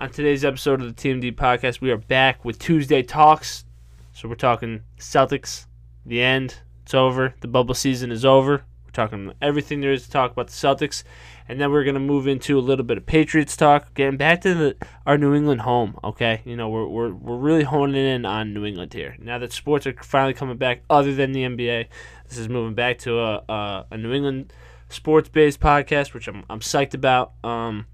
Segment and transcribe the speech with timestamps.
[0.00, 3.66] On today's episode of the TMD podcast, we are back with Tuesday talks.
[4.14, 5.66] So we're talking Celtics,
[6.06, 8.64] the end, it's over, the bubble season is over.
[8.86, 11.02] We're talking everything there is to talk about the Celtics,
[11.46, 14.54] and then we're gonna move into a little bit of Patriots talk, getting back to
[14.54, 15.98] the, our New England home.
[16.02, 19.52] Okay, you know we're, we're we're really honing in on New England here now that
[19.52, 21.88] sports are finally coming back, other than the NBA.
[22.26, 24.54] This is moving back to a a, a New England
[24.88, 27.32] sports-based podcast, which I'm I'm psyched about.
[27.44, 27.84] Um,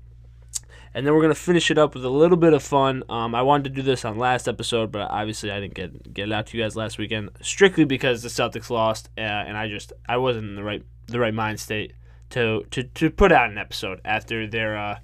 [0.97, 3.03] and then we're gonna finish it up with a little bit of fun.
[3.11, 6.29] Um, I wanted to do this on last episode, but obviously I didn't get get
[6.29, 9.69] it out to you guys last weekend, strictly because the Celtics lost, uh, and I
[9.69, 11.93] just I wasn't in the right the right mind state
[12.31, 14.99] to to, to put out an episode after their uh,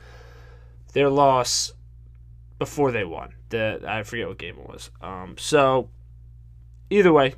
[0.95, 1.73] their loss
[2.59, 3.35] before they won.
[3.51, 4.91] The I forget what game it was.
[5.03, 5.91] Um, so
[6.89, 7.35] either way,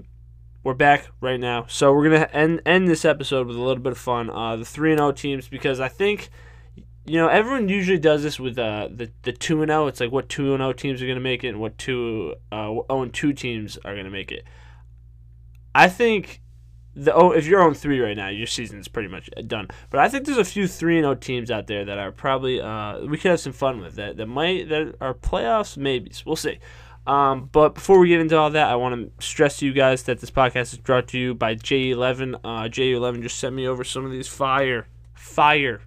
[0.62, 1.66] we're back right now.
[1.68, 4.30] So we're gonna end end this episode with a little bit of fun.
[4.30, 6.30] Uh, the three and zero teams because I think
[7.06, 9.86] you know, everyone usually does this with uh, the the two and zero.
[9.86, 12.34] It's like what two and zero teams are going to make it, and what two
[12.50, 14.45] uh, zero and two teams are going to make it.
[15.74, 16.40] I think
[16.95, 19.68] the oh, if you're on three right now, your season is pretty much done.
[19.90, 22.60] But I think there's a few three and zero teams out there that are probably
[22.60, 26.24] uh, we could have some fun with that that might that are playoffs maybes.
[26.24, 26.59] We'll see.
[27.07, 30.04] Um, but before we get into all that, I want to stress to you guys
[30.04, 32.36] that this podcast is brought to you by J11.
[32.36, 35.82] Uh, J11 just sent me over some of these fire, fire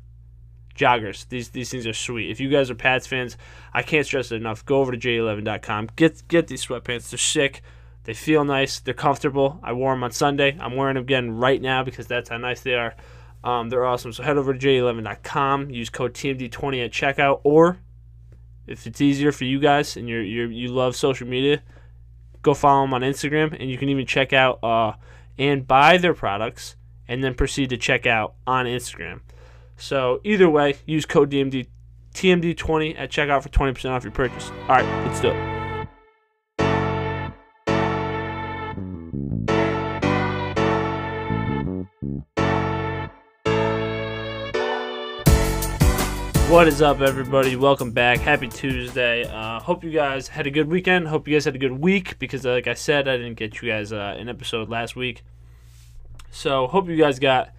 [0.77, 1.27] joggers.
[1.29, 2.29] These these things are sweet.
[2.29, 3.37] If you guys are Pats fans,
[3.73, 4.65] I can't stress it enough.
[4.65, 5.89] Go over to j11.com.
[5.95, 7.09] Get get these sweatpants.
[7.09, 7.61] They're sick.
[8.03, 8.79] They feel nice.
[8.79, 9.59] They're comfortable.
[9.61, 10.57] I wore them on Sunday.
[10.61, 12.95] I'm wearing them again right now because that's how nice they are.
[13.43, 14.13] Um, they're awesome.
[14.13, 15.69] So head over to j11.com.
[15.69, 17.79] Use code TMD20 at checkout, or
[18.65, 21.61] if it's easier for you guys and you you you love social media,
[22.41, 24.93] go follow them on Instagram, and you can even check out uh,
[25.37, 26.75] and buy their products,
[27.07, 29.19] and then proceed to check out on Instagram.
[29.77, 31.67] So either way, use code DMD
[32.13, 34.49] TMD20 at checkout for 20% off your purchase.
[34.61, 35.57] All right, let's do it.
[46.49, 47.55] What is up, everybody?
[47.55, 48.19] Welcome back.
[48.19, 49.25] Happy Tuesday.
[49.25, 51.07] Uh, hope you guys had a good weekend.
[51.07, 53.61] Hope you guys had a good week because, uh, like I said, I didn't get
[53.61, 55.23] you guys uh, an episode last week.
[56.31, 57.51] So, hope you guys got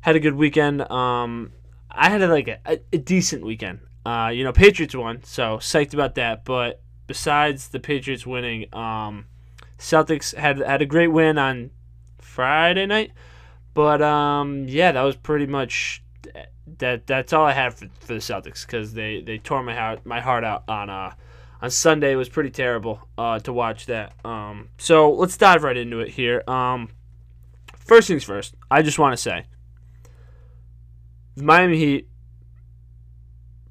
[0.00, 0.90] had a good weekend.
[0.90, 1.52] Um,
[1.90, 3.80] I had a, like a, a, decent weekend.
[4.04, 6.44] Uh, you know, Patriots won, so psyched about that.
[6.44, 9.26] But besides the Patriots winning, um,
[9.78, 11.70] Celtics had had a great win on
[12.18, 13.12] Friday night.
[13.74, 16.02] But um, yeah, that was pretty much
[16.78, 17.06] that.
[17.06, 20.20] That's all I had for, for the Celtics because they, they tore my heart my
[20.20, 21.12] heart out on uh
[21.60, 22.12] on Sunday.
[22.12, 24.14] It was pretty terrible uh, to watch that.
[24.24, 26.42] Um, so let's dive right into it here.
[26.48, 26.88] Um,
[27.76, 29.44] first things first, I just want to say
[31.42, 32.08] Miami Heat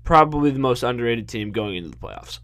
[0.03, 2.39] probably the most underrated team going into the playoffs.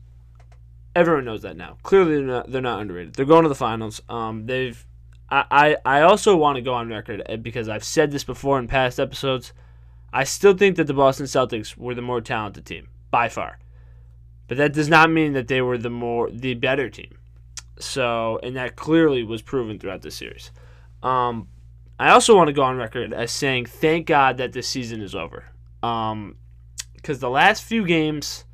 [0.95, 1.77] Everyone knows that now.
[1.81, 3.15] Clearly, they're not, they're not underrated.
[3.15, 4.01] They're going to the finals.
[4.07, 4.85] Um, they've.
[5.29, 8.59] I, I, I also want to go on record eh, because I've said this before
[8.59, 9.51] in past episodes.
[10.13, 13.57] I still think that the Boston Celtics were the more talented team by far,
[14.47, 17.17] but that does not mean that they were the more the better team.
[17.79, 20.51] So, and that clearly was proven throughout the series.
[21.01, 21.47] Um,
[21.99, 25.15] I also want to go on record as saying thank God that this season is
[25.15, 25.45] over.
[25.81, 26.37] Um,
[26.95, 28.45] because the last few games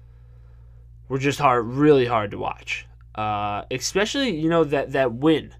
[1.08, 2.86] were just hard, really hard to watch.
[3.16, 5.54] Uh, especially you know that that win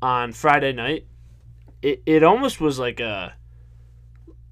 [0.00, 1.06] on Friday night.
[1.82, 3.34] It it almost was like a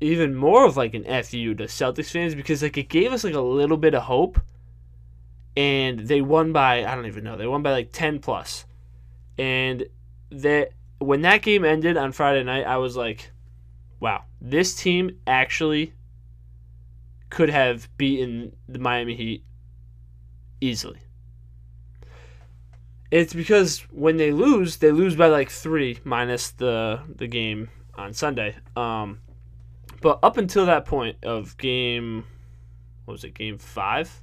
[0.00, 3.34] even more of like an fu to Celtics fans because like it gave us like
[3.34, 4.40] a little bit of hope.
[5.56, 8.64] And they won by I don't even know they won by like ten plus,
[9.36, 9.84] and
[10.30, 10.70] that
[11.02, 13.30] when that game ended on Friday night, I was like,
[14.00, 15.94] wow, this team actually
[17.30, 19.44] could have beaten the Miami Heat
[20.60, 20.98] easily.
[23.10, 28.12] It's because when they lose, they lose by like three minus the the game on
[28.12, 28.56] Sunday.
[28.74, 29.20] Um,
[30.00, 32.24] but up until that point of game,
[33.04, 34.20] what was it, game five?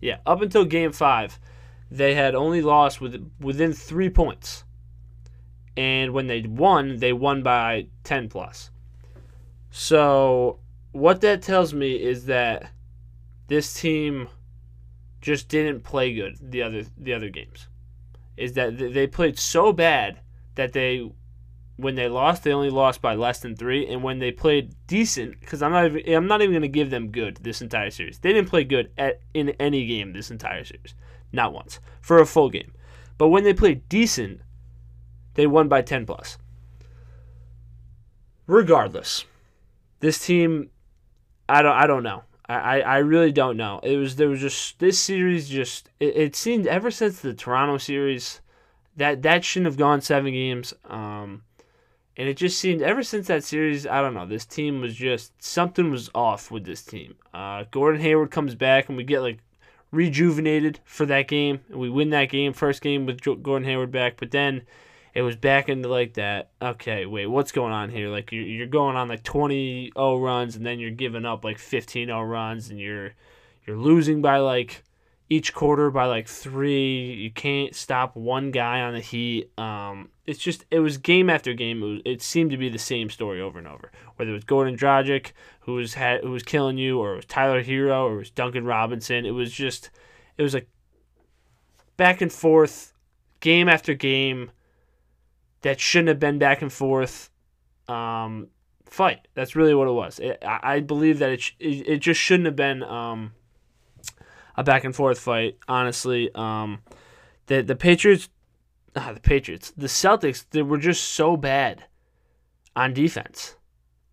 [0.00, 1.38] Yeah, up until game five,
[1.90, 4.64] they had only lost with within three points
[5.76, 8.70] and when they won, they won by 10 plus.
[9.70, 10.58] So,
[10.92, 12.70] what that tells me is that
[13.48, 14.28] this team
[15.20, 17.68] just didn't play good the other the other games.
[18.36, 20.20] Is that they played so bad
[20.56, 21.10] that they
[21.76, 25.40] when they lost, they only lost by less than 3 and when they played decent
[25.46, 28.18] cuz I'm not even, I'm not even going to give them good this entire series.
[28.18, 30.94] They didn't play good at in any game this entire series.
[31.32, 32.72] Not once for a full game.
[33.16, 34.42] But when they played decent,
[35.34, 36.38] they won by 10 plus.
[38.46, 39.24] Regardless,
[40.00, 40.70] this team,
[41.48, 42.24] I don't, I don't know.
[42.48, 43.80] I, I really don't know.
[43.82, 47.78] It was there was just this series just it, it seemed ever since the Toronto
[47.78, 48.40] series
[48.96, 50.74] that that shouldn't have gone seven games.
[50.84, 51.44] Um,
[52.16, 55.32] and it just seemed ever since that series, I don't know, this team was just
[55.42, 57.14] something was off with this team.
[57.32, 59.38] Uh, Gordon Hayward comes back and we get like
[59.90, 64.16] rejuvenated for that game and we win that game, first game with Gordon Hayward back,
[64.18, 64.62] but then
[65.14, 66.50] it was back into like that.
[66.60, 68.08] Okay, wait, what's going on here?
[68.08, 71.58] Like you're, you're going on like 20 0 runs and then you're giving up like
[71.58, 73.12] 15 0 runs and you're
[73.66, 74.82] you're losing by like
[75.28, 77.12] each quarter by like three.
[77.14, 79.50] You can't stop one guy on the Heat.
[79.58, 81.82] Um, it's just it was game after game.
[81.82, 83.90] It, was, it seemed to be the same story over and over.
[84.16, 87.24] Whether it was Goran Dragic who was had who was killing you, or it was
[87.24, 89.24] Tyler Herro, or it was Duncan Robinson.
[89.24, 89.90] It was just
[90.36, 90.68] it was like
[91.96, 92.92] back and forth,
[93.40, 94.50] game after game
[95.62, 97.30] that shouldn't have been back and forth
[97.88, 98.48] um,
[98.84, 99.26] fight.
[99.34, 100.18] That's really what it was.
[100.18, 103.32] It, I, I, believe that it, it, it just shouldn't have been um,
[104.56, 105.58] a back and forth fight.
[105.68, 106.80] Honestly, um,
[107.46, 108.28] the the Patriots,
[108.96, 111.84] ah, the Patriots, the Celtics, they were just so bad
[112.76, 113.56] on defense.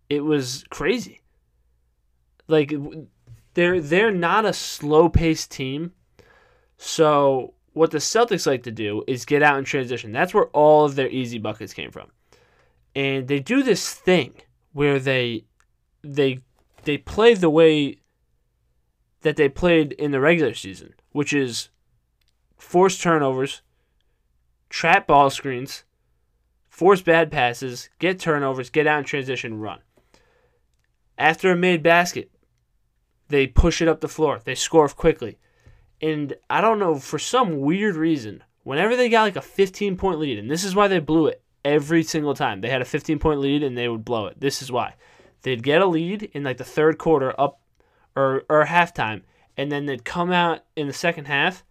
[0.08, 1.22] It was crazy.
[2.48, 2.72] Like
[3.54, 5.92] they're they're not a slow paced team,
[6.76, 10.12] so what the Celtics like to do is get out in transition.
[10.12, 12.08] That's where all of their easy buckets came from.
[12.94, 14.34] And they do this thing
[14.72, 15.44] where they
[16.02, 16.40] they
[16.84, 17.98] they play the way
[19.22, 21.68] that they played in the regular season, which is
[22.56, 23.62] force turnovers,
[24.68, 25.84] trap ball screens,
[26.68, 29.80] force bad passes, get turnovers, get out in transition, run.
[31.18, 32.30] After a made basket,
[33.28, 34.40] they push it up the floor.
[34.42, 35.38] They score quickly.
[36.02, 40.18] And I don't know, for some weird reason, whenever they got like a 15 point
[40.18, 42.60] lead, and this is why they blew it every single time.
[42.60, 44.40] They had a 15 point lead and they would blow it.
[44.40, 44.94] This is why.
[45.42, 47.60] They'd get a lead in like the third quarter up
[48.16, 49.22] or, or halftime,
[49.56, 51.64] and then they'd come out in the second half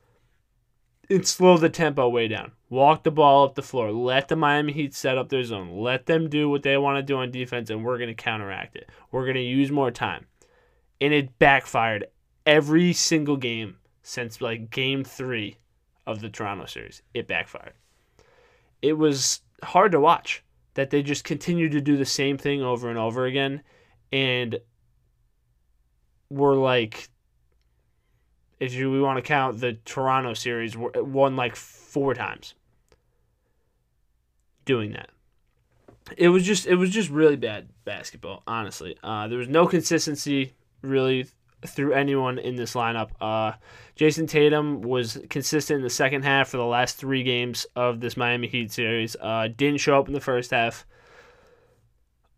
[1.09, 2.51] and slow the tempo way down.
[2.69, 3.91] Walk the ball up the floor.
[3.91, 5.71] Let the Miami Heat set up their zone.
[5.71, 8.75] Let them do what they want to do on defense, and we're going to counteract
[8.75, 8.89] it.
[9.11, 10.27] We're going to use more time.
[11.01, 12.05] And it backfired
[12.45, 13.77] every single game
[14.09, 15.55] since like game three
[16.07, 17.03] of the Toronto series.
[17.13, 17.73] It backfired.
[18.81, 22.89] It was hard to watch that they just continued to do the same thing over
[22.89, 23.61] and over again.
[24.11, 24.57] And
[26.31, 27.09] were like,
[28.59, 32.55] if you, we want to count the Toronto series, won like four times
[34.65, 35.11] doing that.
[36.17, 38.97] It was just it was just really bad basketball, honestly.
[39.03, 41.27] Uh, there was no consistency really
[41.65, 43.09] through anyone in this lineup.
[43.19, 43.53] Uh,
[43.95, 48.15] Jayson Tatum was consistent in the second half for the last three games of this
[48.15, 49.15] Miami Heat series.
[49.19, 50.85] Uh, didn't show up in the first half.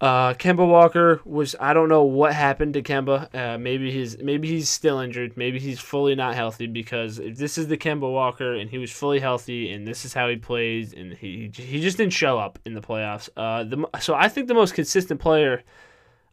[0.01, 3.33] Uh, Kemba Walker was I don't know what happened to Kemba.
[3.35, 5.37] Uh, maybe he's maybe he's still injured.
[5.37, 8.91] Maybe he's fully not healthy because if this is the Kemba Walker and he was
[8.91, 12.57] fully healthy and this is how he plays and he he just didn't show up
[12.65, 13.29] in the playoffs.
[13.37, 15.61] Uh, the so I think the most consistent player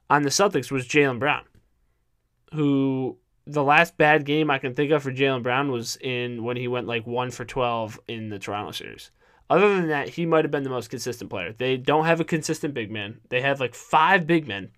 [0.08, 1.44] on the Celtics was Jaylen Brown
[2.52, 6.56] who the last bad game I can think of for Jaylen Brown was in when
[6.56, 9.10] he went like one for twelve in the Toronto series.
[9.50, 11.54] Other than that, he might have been the most consistent player.
[11.56, 13.20] They don't have a consistent big man.
[13.30, 14.70] They have like five big men.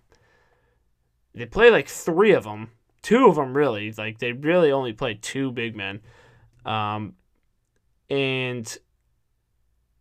[1.35, 2.71] They play like three of them,
[3.01, 3.91] two of them really.
[3.91, 6.01] Like they really only play two big men,
[6.65, 7.15] um,
[8.09, 8.77] and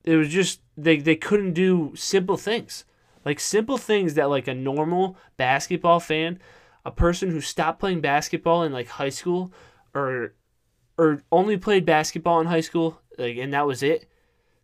[0.05, 2.85] it was just they they couldn't do simple things,
[3.25, 6.39] like simple things that like a normal basketball fan
[6.85, 9.53] a person who stopped playing basketball in like high school
[9.95, 10.35] or
[10.97, 14.11] or only played basketball in high school like and that was it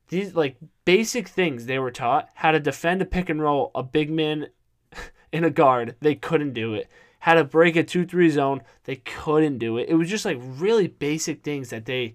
[0.09, 3.83] these like basic things they were taught how to defend a pick and roll a
[3.83, 4.47] big man
[5.33, 6.89] in a guard they couldn't do it.
[7.21, 9.89] How to break a 2-3 zone they couldn't do it.
[9.89, 12.15] It was just like really basic things that they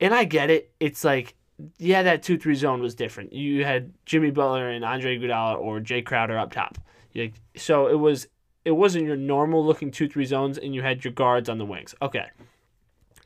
[0.00, 1.36] and i get it it's like
[1.78, 3.32] yeah that 2-3 zone was different.
[3.32, 6.78] You had jimmy butler and andre Iguodala or jay Crowder up top.
[7.56, 8.26] So it was
[8.64, 11.66] it wasn't your normal looking two three zones, and you had your guards on the
[11.66, 11.94] wings.
[12.00, 12.26] Okay,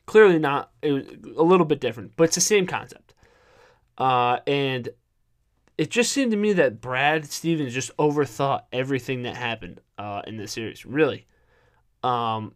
[0.05, 0.71] clearly not.
[0.81, 1.05] It was
[1.37, 3.13] a little bit different, but it's the same concept.
[3.97, 4.89] Uh, and
[5.77, 10.37] it just seemed to me that Brad Stevens just overthought everything that happened uh, in
[10.37, 10.85] this series.
[10.85, 11.27] Really,
[12.03, 12.53] um,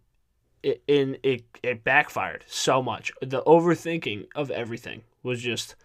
[0.64, 3.12] it, in it it backfired so much.
[3.22, 5.76] The overthinking of everything was just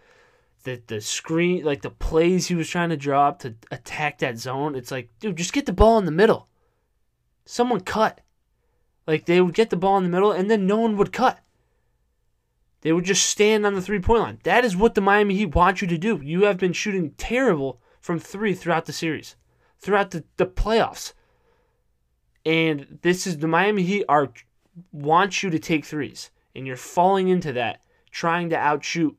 [0.63, 4.39] the the screen, like the plays he was trying to draw up to attack that
[4.39, 4.75] zone.
[4.75, 6.47] It's like, dude, just get the ball in the middle
[7.47, 8.21] someone cut.
[9.05, 11.39] Like they would get the ball in the middle and then no one would cut.
[12.81, 14.39] They would just stand on the three point line.
[14.43, 16.21] That is what the Miami Heat want you to do.
[16.23, 19.35] You have been shooting terrible from three throughout the series,
[19.79, 21.13] throughout the, the playoffs.
[22.45, 24.31] And this is the Miami Heat are
[24.91, 29.17] want you to take threes, and you're falling into that, trying to outshoot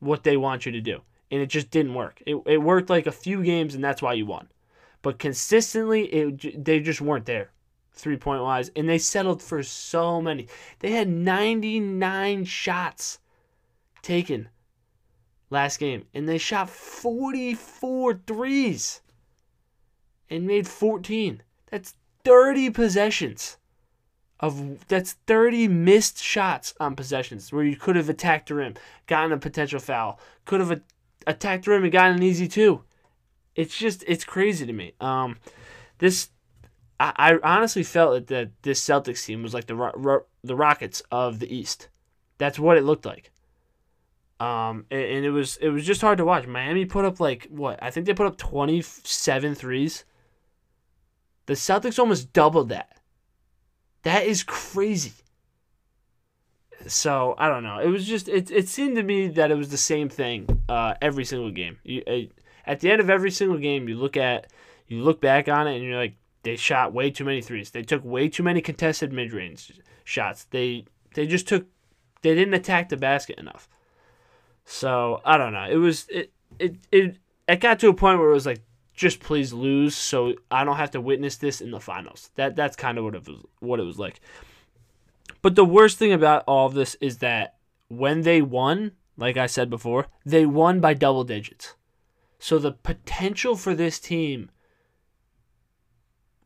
[0.00, 2.22] what they want you to do, and it just didn't work.
[2.26, 4.48] It, it worked like a few games, and that's why you won.
[5.04, 7.50] But consistently, it they just weren't there,
[7.92, 10.48] three point wise, and they settled for so many.
[10.78, 13.18] They had 99 shots
[14.00, 14.48] taken
[15.50, 19.02] last game, and they shot 44 threes
[20.30, 21.42] and made 14.
[21.70, 23.58] That's 30 possessions
[24.40, 28.74] of that's 30 missed shots on possessions where you could have attacked the rim,
[29.06, 30.80] gotten a potential foul, could have
[31.26, 32.84] attacked the rim and gotten an easy two.
[33.56, 34.94] It's just it's crazy to me.
[35.00, 35.38] Um,
[35.98, 36.28] this
[37.00, 41.54] I, I honestly felt that this Celtics team was like the the Rockets of the
[41.54, 41.88] East.
[42.38, 43.30] That's what it looked like.
[44.40, 46.46] Um, and, and, it was it was just hard to watch.
[46.46, 50.04] Miami put up like what I think they put up 27 threes.
[51.46, 52.98] The Celtics almost doubled that.
[54.02, 55.12] That is crazy.
[56.86, 57.78] So I don't know.
[57.78, 58.50] It was just it.
[58.50, 61.78] It seemed to me that it was the same thing uh, every single game.
[61.84, 64.48] You, uh, at the end of every single game, you look at
[64.86, 67.70] you look back on it and you're like, they shot way too many threes.
[67.70, 69.72] They took way too many contested mid range
[70.04, 70.44] shots.
[70.44, 71.66] They they just took
[72.22, 73.68] they didn't attack the basket enough.
[74.64, 75.66] So I don't know.
[75.68, 77.16] It was it it it
[77.48, 78.62] it got to a point where it was like
[78.94, 82.30] just please lose so I don't have to witness this in the finals.
[82.36, 84.20] That that's kind of what it was what it was like.
[85.42, 87.56] But the worst thing about all of this is that
[87.88, 91.74] when they won, like I said before, they won by double digits.
[92.44, 94.50] So the potential for this team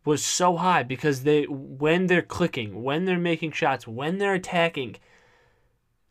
[0.04, 4.94] was so high because they when they're clicking, when they're making shots, when they're attacking,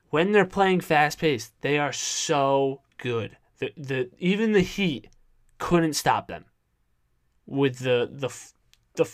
[0.09, 3.37] when they're playing fast paced, they are so good.
[3.59, 5.07] The the even the Heat
[5.57, 6.43] couldn't stop them
[7.45, 8.27] with the the
[8.95, 9.05] the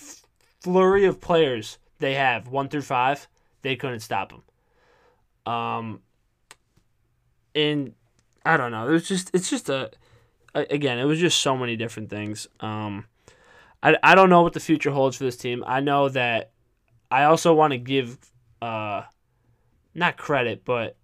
[0.59, 3.27] flurry of players they have one through five.
[3.61, 5.53] They couldn't stop them.
[5.53, 6.01] Um,
[7.53, 7.93] and
[8.43, 8.87] I don't know.
[8.87, 9.91] It was just it's just a
[10.53, 10.99] again.
[10.99, 12.47] It was just so many different things.
[12.59, 13.05] Um,
[13.81, 15.63] I I don't know what the future holds for this team.
[15.65, 16.51] I know that
[17.11, 18.17] I also want to give
[18.61, 19.03] uh,
[19.93, 20.95] not credit, but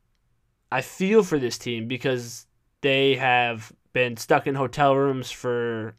[0.71, 2.47] I feel for this team because
[2.81, 5.95] they have been stuck in hotel rooms for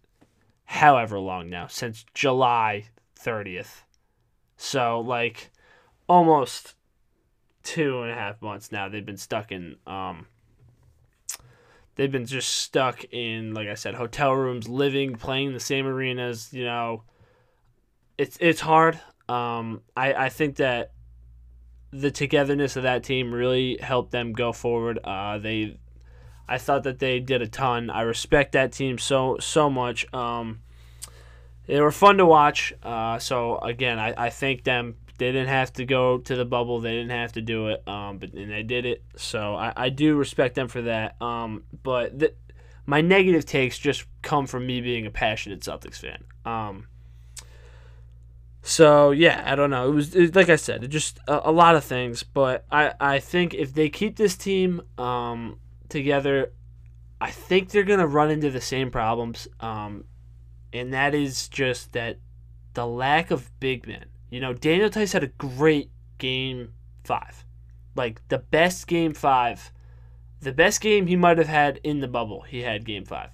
[0.64, 2.86] however long now, since July
[3.18, 3.82] 30th.
[4.56, 5.50] So, like,
[6.08, 6.74] almost
[7.62, 10.26] two and a half months now they've been stuck in um
[12.00, 16.50] they've been just stuck in like i said hotel rooms living playing the same arenas
[16.50, 17.02] you know
[18.16, 20.92] it's it's hard um i i think that
[21.90, 25.78] the togetherness of that team really helped them go forward uh they
[26.50, 27.90] I thought that they did a ton.
[27.90, 30.12] I respect that team so so much.
[30.12, 30.58] Um,
[31.68, 32.74] they were fun to watch.
[32.82, 34.96] Uh, so again, I, I thank them.
[35.20, 36.80] They didn't have to go to the bubble.
[36.80, 37.86] They didn't have to do it.
[37.86, 39.04] Um, but and they did it.
[39.16, 41.20] So I, I do respect them for that.
[41.20, 42.34] Um, but
[42.86, 46.24] my negative takes just come from me being a passionate Celtics fan.
[46.46, 46.86] Um,
[48.62, 49.90] so yeah, I don't know.
[49.90, 52.22] It was it, like I said, it just a, a, lot of things.
[52.22, 55.58] But I I think if they keep this team, um,
[55.90, 56.50] together,
[57.20, 59.48] I think they're to run into the same problems.
[59.60, 60.04] Um,
[60.72, 62.16] and that is just that
[62.72, 64.06] the lack of big men.
[64.30, 66.72] You know, Daniel Theis had a great game
[67.04, 67.44] five.
[67.96, 69.72] Like the best game five,
[70.40, 73.30] the best game he might have had in the bubble, he had game five.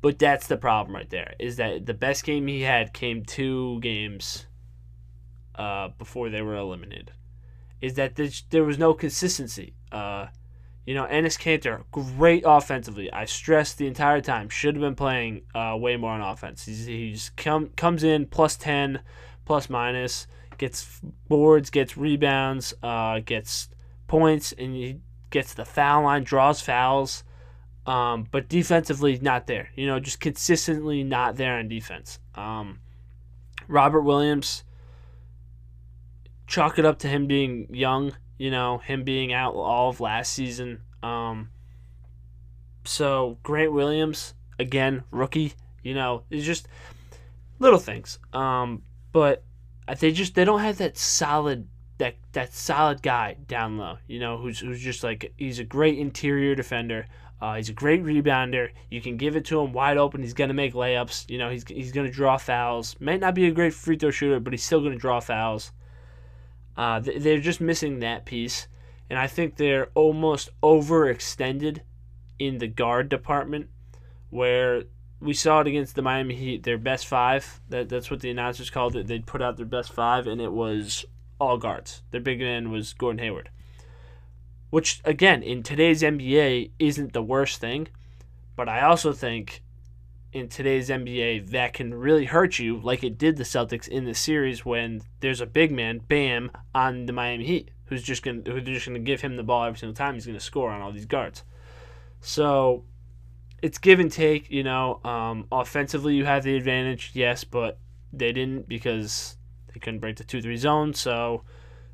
[0.00, 3.78] But that's the problem right there, is that the best game he had came two
[3.80, 4.46] games
[5.54, 7.12] uh, before they were eliminated.
[7.80, 8.16] Is that
[8.50, 9.74] there was no consistency.
[9.92, 10.28] Uh,
[10.84, 13.12] you know, Enes Kanter, great offensively.
[13.12, 14.48] I stressed the entire time.
[14.48, 16.64] Should have been playing uh, way more on offense.
[16.64, 19.00] He's, he's come, comes in plus 10,
[19.44, 20.26] plus minus,
[20.58, 23.68] gets boards, gets rebounds, uh, gets
[24.08, 24.98] points, and he
[25.30, 27.22] gets the foul line, draws fouls.
[27.86, 29.70] Um, but defensively, not there.
[29.74, 32.18] You know, just consistently not there on defense.
[32.34, 32.80] Um,
[33.68, 34.64] Robert Williams,
[36.46, 38.12] chalk it up to him being young
[38.42, 40.80] you know, him being out all of last season.
[41.00, 41.50] Um,
[42.84, 45.52] so Grant Williams, again, rookie,
[45.84, 46.66] you know, it's just
[47.60, 48.18] little things.
[48.32, 48.82] Um,
[49.12, 49.44] but
[50.00, 51.68] they just they don't have that solid
[51.98, 55.96] that that solid guy down low, you know, who's who's just like he's a great
[55.96, 57.06] interior defender.
[57.40, 58.70] Uh, he's a great rebounder.
[58.90, 60.20] You can give it to him wide open.
[60.20, 61.30] He's gonna make layups.
[61.30, 62.96] You know, he's he's gonna draw fouls.
[62.98, 65.70] Might not be a great free throw shooter, but he's still gonna draw fouls.
[66.76, 68.68] Uh, they're just missing that piece,
[69.10, 71.80] and I think they're almost overextended
[72.38, 73.68] in the guard department,
[74.30, 74.84] where
[75.20, 77.60] we saw it against the Miami Heat, their best five.
[77.68, 79.06] That that's what the announcers called it.
[79.06, 81.04] They put out their best five, and it was
[81.38, 82.02] all guards.
[82.10, 83.50] Their big man was Gordon Hayward,
[84.70, 87.88] which again in today's NBA isn't the worst thing,
[88.56, 89.62] but I also think
[90.32, 94.14] in today's NBA that can really hurt you, like it did the Celtics in the
[94.14, 98.64] series when there's a big man, Bam, on the Miami Heat, who's just gonna who's
[98.64, 100.14] just gonna give him the ball every single time.
[100.14, 101.44] He's gonna score on all these guards.
[102.20, 102.84] So
[103.60, 104.50] it's give and take.
[104.50, 107.78] You know, um, offensively you have the advantage, yes, but
[108.12, 109.36] they didn't because
[109.72, 110.94] they couldn't break the two three zone.
[110.94, 111.44] So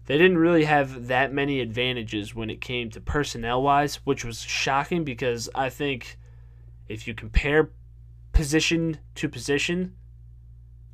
[0.06, 4.40] they didn't really have that many advantages when it came to personnel wise, which was
[4.42, 6.18] shocking because I think
[6.88, 7.70] if you compare
[8.38, 9.96] position to position,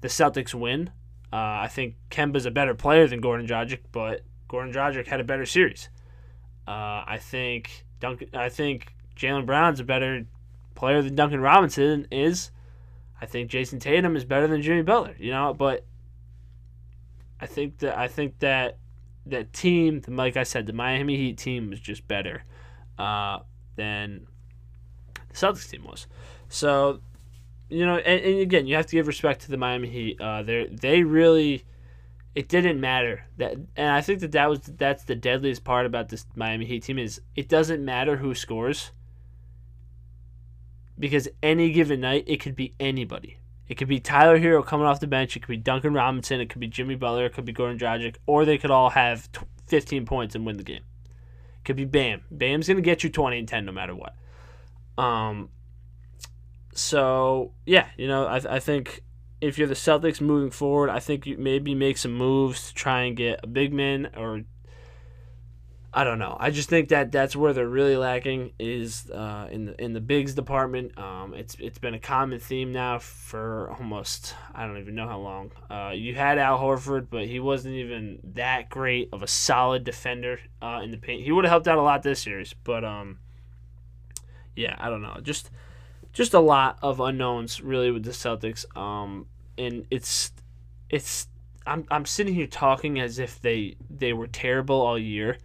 [0.01, 0.89] the Celtics win.
[1.31, 5.25] Uh, I think Kemba's a better player than Goran Dragic, but Goran Dragic had a
[5.25, 5.91] better series.
[6.67, 8.31] Uh, I think Duncan.
[8.33, 10.25] I think Jaylen Brown's a better
[10.75, 12.51] player than Duncan Robinson is.
[13.21, 15.15] I think Jayson Tatum is better than Jimmy Butler.
[15.19, 15.85] You know, but
[17.43, 18.79] I think that I think that
[19.27, 22.43] that team, like I said, the Miami Heat team was just better
[22.99, 23.41] uh,
[23.77, 24.29] than
[25.29, 26.07] the Celtics team was.
[26.49, 27.01] So,
[27.69, 30.21] you know, and, and, again, you have to give respect to the Miami Heat.
[30.21, 31.65] Uh, they they really,
[32.35, 36.09] it didn't matter that, and I think that that was that's the deadliest part about
[36.09, 38.93] this Miami Heat team is it doesn't matter who scores
[40.99, 43.39] because any given night it could be anybody.
[43.67, 45.37] It could be Tyler Herro coming off the bench.
[45.37, 46.41] It could be Duncan Robinson.
[46.41, 47.27] It could be Jimmy Butler.
[47.27, 48.17] It could be Goran Dragic.
[48.27, 49.29] Or they could all have
[49.69, 50.83] 15 points and win the game.
[51.57, 52.23] It could be Bam.
[52.31, 54.15] Bam's to get you 20 and 10 no matter what.
[55.03, 55.49] Um.
[56.75, 59.03] So, yeah, you know, I, I think
[59.41, 63.03] if you're the Celtics moving forward, I think you maybe make some moves to try
[63.03, 64.43] and get a big man or
[65.97, 66.37] I don't know.
[66.41, 70.01] I just think that that's where they're really lacking is uh, in the in the
[70.01, 70.99] bigs department.
[70.99, 75.21] Um, it's it's been a common theme now for almost I don't even know how
[75.21, 75.53] long.
[75.71, 80.41] Uh, you had Al Horford, but he wasn't even that great of a solid defender
[80.61, 81.23] uh, in the paint.
[81.23, 83.21] He would have helped out a lot this series, but um,
[84.57, 85.19] yeah, I don't know.
[85.23, 85.51] Just
[86.15, 88.65] just a lot of unknowns really with the Celtics.
[88.75, 89.27] Um,
[89.59, 90.33] and it's
[90.89, 91.29] it's
[91.67, 95.37] I'm I'm sitting here talking as if they they were terrible all year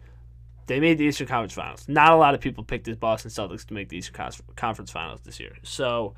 [0.70, 1.90] they made the Eastern Conference Finals.
[1.90, 5.22] Not a lot of people picked the Boston Celtics to make the Eastern Conference Finals
[5.22, 5.58] this year.
[5.64, 6.14] So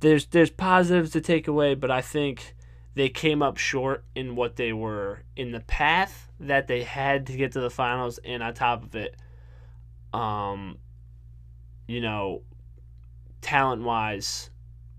[0.00, 2.54] there's there's positives to take away, but I think
[2.94, 7.36] they came up short in what they were in the path that they had to
[7.38, 9.16] get to the finals, and on top of it,
[10.12, 10.76] um,
[11.88, 12.42] you know,
[13.46, 14.50] talent wise,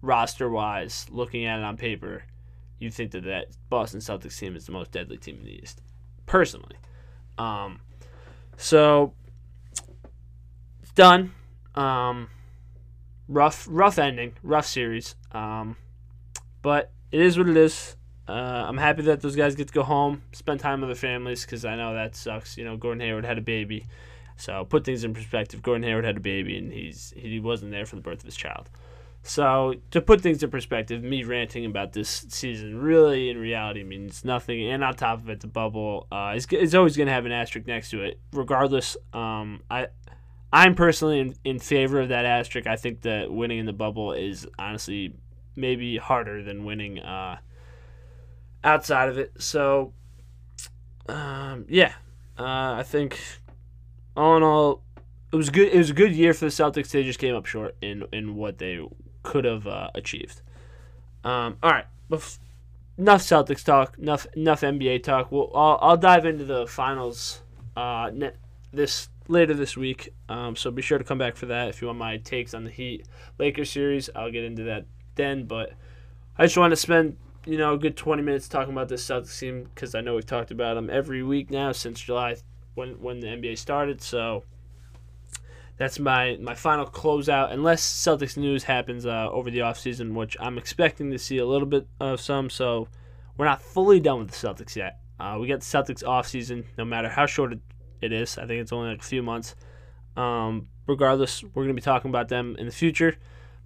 [0.02, 2.24] roster wise, looking at it on paper,
[2.80, 5.82] you think that that Boston Celtics team is the most deadly team in the East.
[6.26, 6.78] Personally,
[7.38, 7.82] um,
[8.56, 9.14] so
[10.82, 11.34] it's done.
[11.76, 12.30] Um,
[13.28, 15.16] rough, rough ending, rough series.
[15.34, 15.76] Um,
[16.62, 17.98] but it is what it is.
[18.28, 21.46] Uh, I'm happy that those guys get to go home, spend time with their families,
[21.46, 22.58] because I know that sucks.
[22.58, 23.86] You know, Gordon Hayward had a baby,
[24.38, 25.62] so put things in perspective.
[25.62, 28.36] Gordon Hayward had a baby, and he's he wasn't there for the birth of his
[28.36, 28.70] child.
[29.24, 34.24] So to put things in perspective, me ranting about this season really, in reality, means
[34.24, 34.72] nothing.
[34.72, 37.34] And on top of it, the bubble uh, is, is always going to have an
[37.34, 38.96] asterisk next to it, regardless.
[39.12, 39.88] Um, I
[40.54, 42.68] I'm personally in, in favor of that asterisk.
[42.68, 45.14] I think that winning in the bubble is honestly
[45.56, 47.40] maybe harder than winning uh,
[48.64, 49.34] outside of it.
[49.40, 49.94] So
[51.10, 51.94] um, yeah,
[52.38, 53.20] uh, I think
[54.18, 54.84] all in all,
[55.32, 55.70] it was good.
[55.70, 56.90] It was a good year for the Celtics.
[56.90, 58.86] They just came up short in in what they
[59.24, 60.42] could have uh, achieved.
[61.24, 61.86] Um, all right,
[62.98, 63.98] enough Celtics talk.
[63.98, 65.32] Enough enough NBA talk.
[65.32, 67.42] Well, I'll, I'll dive into the finals
[67.76, 68.10] uh,
[68.72, 70.14] this later this week.
[70.30, 72.64] Um, so be sure to come back for that if you want my takes on
[72.64, 74.10] the Heat Lakers series.
[74.16, 75.46] I'll get into that then.
[75.46, 75.74] But
[76.38, 79.38] I just want to spend you know a good 20 minutes talking about this Celtics
[79.40, 82.38] team because I know we've talked about them every week now since July
[82.78, 84.02] when when the NBA started.
[84.02, 84.44] So
[85.78, 87.52] that's my my final closeout.
[87.52, 91.68] Unless Celtics news happens uh, over the offseason, which I'm expecting to see a little
[91.68, 92.50] bit of some.
[92.50, 92.88] So
[93.36, 95.00] we're not fully done with the Celtics yet.
[95.20, 97.54] Uh, we got the Celtics offseason, no matter how short
[98.02, 98.38] it is.
[98.38, 99.56] I think it's only like a few months.
[100.16, 103.16] Um, regardless, we're going to be talking about them in the future.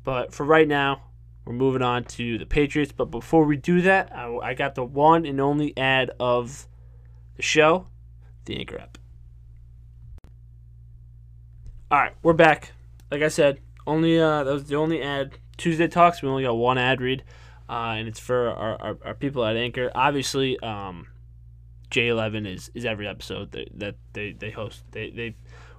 [0.03, 1.03] But for right now,
[1.45, 2.93] we're moving on to the Patriots.
[2.95, 6.67] But before we do that, I, I got the one and only ad of
[7.35, 7.87] the show,
[8.45, 8.97] the Anchor app.
[11.91, 12.71] All right, we're back.
[13.11, 15.33] Like I said, only uh, that was the only ad.
[15.57, 16.21] Tuesday talks.
[16.21, 17.21] We only got one ad read,
[17.67, 19.91] uh, and it's for our, our, our, people at Anchor.
[19.93, 21.07] Obviously, um,
[21.89, 24.85] J11 is, is every episode that, that they, they host.
[24.91, 25.35] They they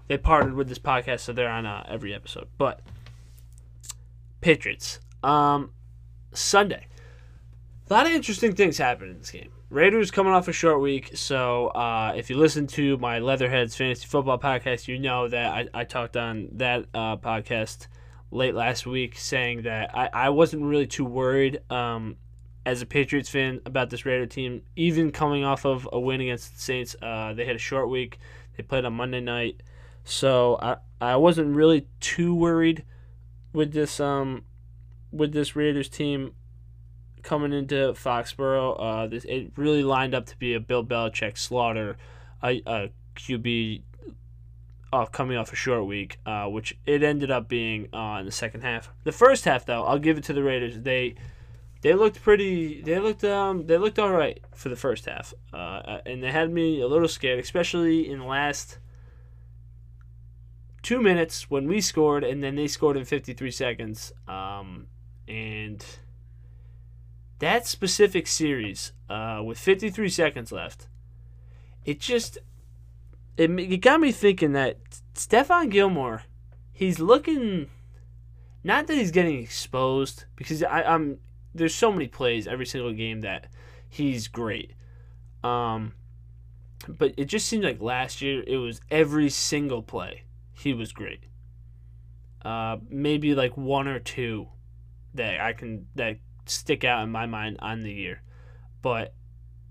[0.06, 2.48] they partnered with this podcast, so they're on uh, every episode.
[2.58, 2.80] But
[4.42, 5.00] Patriots.
[5.22, 5.70] Um,
[6.34, 6.88] Sunday.
[7.88, 9.50] A lot of interesting things happened in this game.
[9.72, 14.06] Raiders coming off a short week, so uh, if you listen to my Leatherheads Fantasy
[14.06, 17.86] Football podcast, you know that I, I talked on that uh, podcast
[18.30, 22.16] late last week saying that I, I wasn't really too worried um,
[22.66, 26.54] as a Patriots fan about this Raider team, even coming off of a win against
[26.54, 26.94] the Saints.
[27.00, 28.18] Uh, they had a short week.
[28.58, 29.62] They played on Monday night,
[30.04, 32.84] so I I wasn't really too worried
[33.54, 34.44] with this um
[35.10, 36.34] with this Raiders team
[37.22, 38.76] coming into Foxborough.
[38.78, 41.96] Uh, this it really lined up to be a Bill Belichick slaughter,
[42.42, 43.82] a, a QB
[44.92, 48.32] uh, coming off a short week, uh, which it ended up being uh, in the
[48.32, 48.90] second half.
[49.04, 50.80] The first half, though, I'll give it to the Raiders.
[50.80, 51.14] They
[51.80, 52.82] they looked pretty.
[52.82, 56.52] They looked um they looked all right for the first half, uh, and they had
[56.52, 58.78] me a little scared, especially in the last
[60.82, 64.12] two minutes when we scored, and then they scored in 53 seconds.
[64.28, 64.88] Um,
[65.28, 65.84] and
[67.42, 70.86] that specific series, uh, with 53 seconds left,
[71.84, 72.38] it just
[73.36, 74.78] it, it got me thinking that
[75.14, 76.22] Stephon Gilmore,
[76.72, 77.68] he's looking.
[78.62, 81.18] Not that he's getting exposed because I, I'm
[81.52, 83.48] there's so many plays every single game that
[83.88, 84.74] he's great.
[85.42, 85.94] Um,
[86.86, 91.24] but it just seemed like last year it was every single play he was great.
[92.44, 94.46] Uh, maybe like one or two
[95.14, 98.22] that I can that stick out in my mind on the year,
[98.80, 99.14] but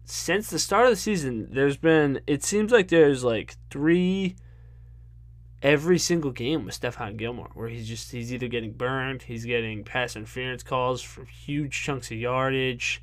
[0.05, 4.35] since the start of the season, there's been it seems like there's like three
[5.61, 9.83] every single game with Stephon Gilmore, where he's just he's either getting burned, he's getting
[9.83, 13.01] pass interference calls for huge chunks of yardage.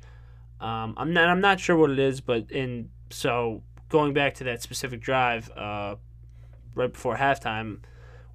[0.59, 4.43] Um, I'm not I'm not sure what it is, but in so going back to
[4.43, 5.95] that specific drive, uh,
[6.75, 7.79] right before halftime,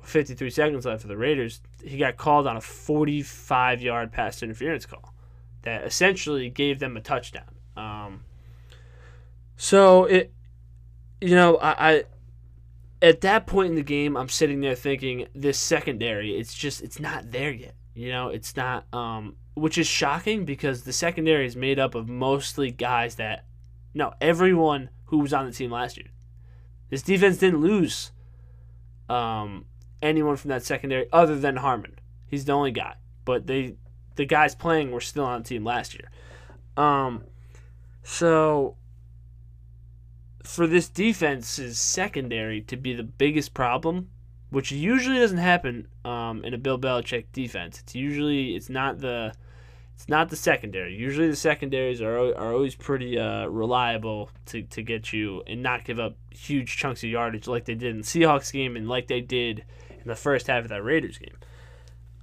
[0.01, 4.42] with 53 seconds left for the Raiders, he got called on a 45 yard pass
[4.42, 5.13] interference call
[5.64, 7.55] that essentially gave them a touchdown.
[7.77, 8.24] Um,
[9.57, 10.33] so it,
[11.20, 12.05] you know, I, I
[13.03, 16.98] at that point in the game, I'm sitting there thinking this secondary, it's just it's
[16.98, 17.74] not there yet.
[17.94, 22.09] You know, it's not um which is shocking because the secondary is made up of
[22.09, 23.44] mostly guys that
[23.92, 26.09] no, everyone who was on the team last year.
[26.90, 28.11] This defense didn't lose
[29.09, 29.66] um
[30.03, 31.98] anyone from that secondary other than Harmon.
[32.27, 32.94] He's the only guy.
[33.24, 33.77] But they
[34.16, 36.11] the guys playing were still on the team last year.
[36.77, 37.24] Um
[38.03, 38.77] so
[40.44, 44.11] for this defense's secondary to be the biggest problem,
[44.50, 47.81] which usually doesn't happen um, in a Bill Belichick defense.
[47.81, 49.33] It's usually it's not the
[49.96, 50.94] it's not the secondary.
[50.94, 55.85] Usually the secondaries are are always pretty uh, reliable to, to get you and not
[55.85, 59.07] give up huge chunks of yardage like they did in the Seahawks game and like
[59.07, 61.37] they did in the first half of that Raiders game.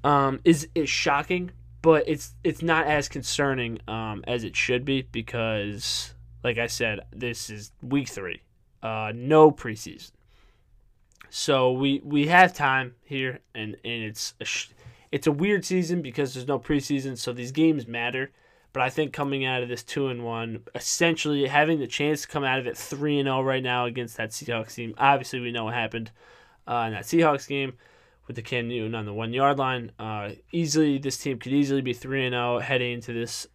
[0.03, 5.03] Um, is is shocking, but it's it's not as concerning um, as it should be
[5.03, 6.13] because
[6.43, 8.41] like I said, this is week three,
[8.81, 10.11] uh, no preseason.
[11.29, 14.69] So we we have time here, and and it's a sh-
[15.11, 18.31] it's a weird season because there's no preseason, so these games matter.
[18.73, 22.27] But I think coming out of this two and one, essentially having the chance to
[22.27, 24.93] come out of it three and zero oh right now against that Seahawks team.
[24.97, 26.11] Obviously, we know what happened
[26.67, 27.73] uh, in that Seahawks game
[28.27, 29.91] with the Cam Newton on the one yard line.
[29.99, 33.47] Uh, easily, this team could easily be three and zero oh heading into this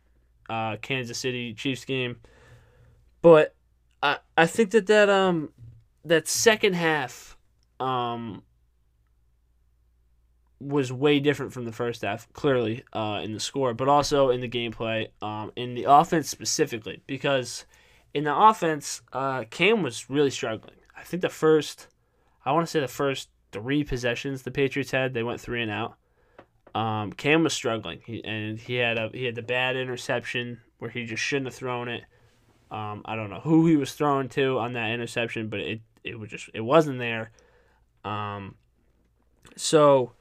[0.48, 2.16] uh, Kansas City Chiefs game.
[3.22, 3.54] But
[4.02, 5.50] I I think that that um
[6.04, 7.36] that second half
[7.80, 8.42] um
[10.58, 14.40] was way different from the first half, clearly, uh, in the score, but also in
[14.40, 17.66] the gameplay, um, in the offense specifically, because
[18.14, 20.76] in the offense, uh, Cam was really struggling.
[20.96, 21.88] I think the first,
[22.44, 25.70] I want to say the first three possessions the Patriots had, they went three and
[25.70, 25.96] out.
[26.74, 30.90] Um, Cam was struggling, he, and he had a he had the bad interception where
[30.90, 32.04] he just shouldn't have thrown it.
[32.70, 36.18] Um, I don't know who he was throwing to on that interception, but it it
[36.18, 37.30] was just it wasn't there.
[38.04, 38.56] Um,
[39.56, 40.12] so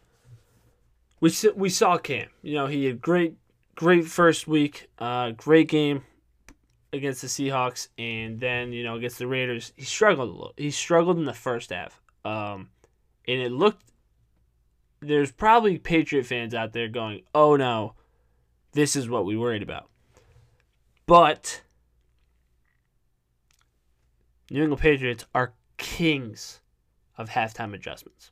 [1.20, 2.28] we we saw Cam.
[2.42, 3.36] You know, he had great
[3.76, 6.04] great first week, uh, great game
[6.94, 10.54] against the Seahawks, and then you know against the Raiders, he struggled a little.
[10.58, 12.70] He struggled in the first half, um,
[13.28, 13.92] and it looked.
[15.00, 17.94] There's probably Patriot fans out there going, "Oh no,
[18.72, 19.90] this is what we worried about,"
[21.06, 21.62] but
[24.50, 26.62] New England Patriots are kings
[27.18, 28.32] of halftime adjustments.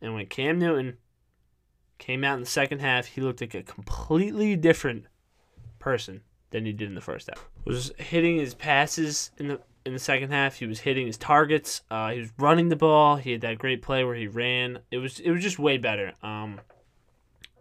[0.00, 0.98] And when Cam Newton
[1.98, 5.06] came out in the second half, he looked like a completely different
[5.78, 7.48] person than he did in the first half.
[7.64, 10.56] Was hitting his passes in the in the second half.
[10.56, 11.82] He was hitting his targets.
[11.90, 13.16] Uh, he was running the ball.
[13.16, 14.80] He had that great play where he ran.
[14.90, 16.12] It was it was just way better.
[16.22, 16.60] Um,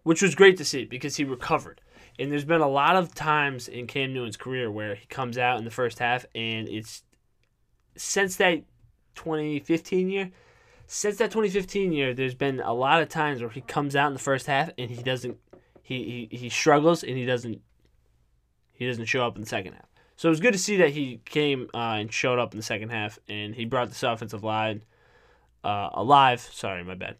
[0.03, 1.81] which was great to see because he recovered.
[2.17, 5.57] And there's been a lot of times in Cam Newton's career where he comes out
[5.57, 7.03] in the first half and it's
[7.95, 8.63] since that
[9.15, 10.31] 2015 year,
[10.87, 14.13] since that 2015 year, there's been a lot of times where he comes out in
[14.13, 15.37] the first half and he doesn't,
[15.83, 17.61] he he, he struggles and he doesn't,
[18.71, 19.88] he doesn't show up in the second half.
[20.19, 22.63] So it was good to see that he came uh, and showed up in the
[22.63, 24.81] second half and he brought this offensive line
[25.63, 26.41] uh, alive.
[26.41, 27.15] Sorry, my bad.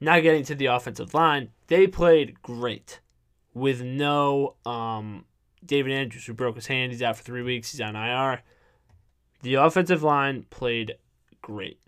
[0.00, 2.98] Now getting to the offensive line, they played great
[3.54, 5.24] with no um,
[5.64, 6.90] David Andrews, who broke his hand.
[6.90, 7.70] He's out for three weeks.
[7.70, 8.42] He's on IR.
[9.42, 10.96] The offensive line played
[11.42, 11.78] great.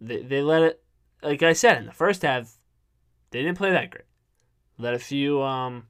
[0.00, 0.82] They, they let it,
[1.24, 2.54] like I said, in the first half,
[3.32, 4.04] they didn't play that great.
[4.78, 5.88] Let a few, um,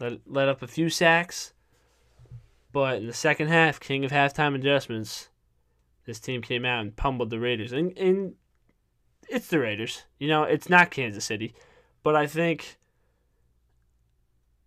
[0.00, 1.52] let, let up a few sacks.
[2.72, 5.28] But in the second half, king of halftime adjustments,
[6.06, 7.72] this team came out and pummeled the Raiders.
[7.72, 8.34] And, and
[9.28, 10.02] it's the Raiders.
[10.18, 11.54] You know, it's not Kansas City.
[12.02, 12.78] But I think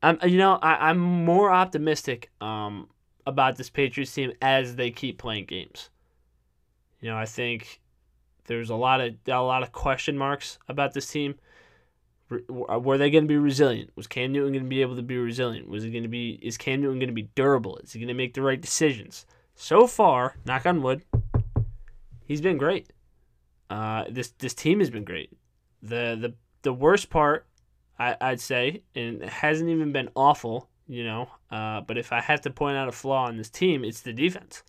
[0.01, 2.89] I'm you know, I, I'm more optimistic um,
[3.25, 5.89] about this Patriots team as they keep playing games.
[6.99, 7.81] You know, I think
[8.45, 11.35] there's a lot of a lot of question marks about this team.
[12.29, 13.91] Were they going to be resilient?
[13.95, 15.69] Was Cam Newton going to be able to be resilient?
[15.69, 16.37] Was it going to be?
[16.41, 17.77] Is Cam Newton going to be durable?
[17.77, 19.25] Is he going to make the right decisions?
[19.55, 21.03] So far, knock on wood,
[22.25, 22.91] he's been great.
[23.69, 25.31] Uh, this this team has been great.
[25.81, 27.47] The the the worst part,
[27.97, 31.29] I, I'd say, and it hasn't even been awful, you know.
[31.49, 34.13] Uh, but if I have to point out a flaw in this team, it's the
[34.13, 34.63] defense.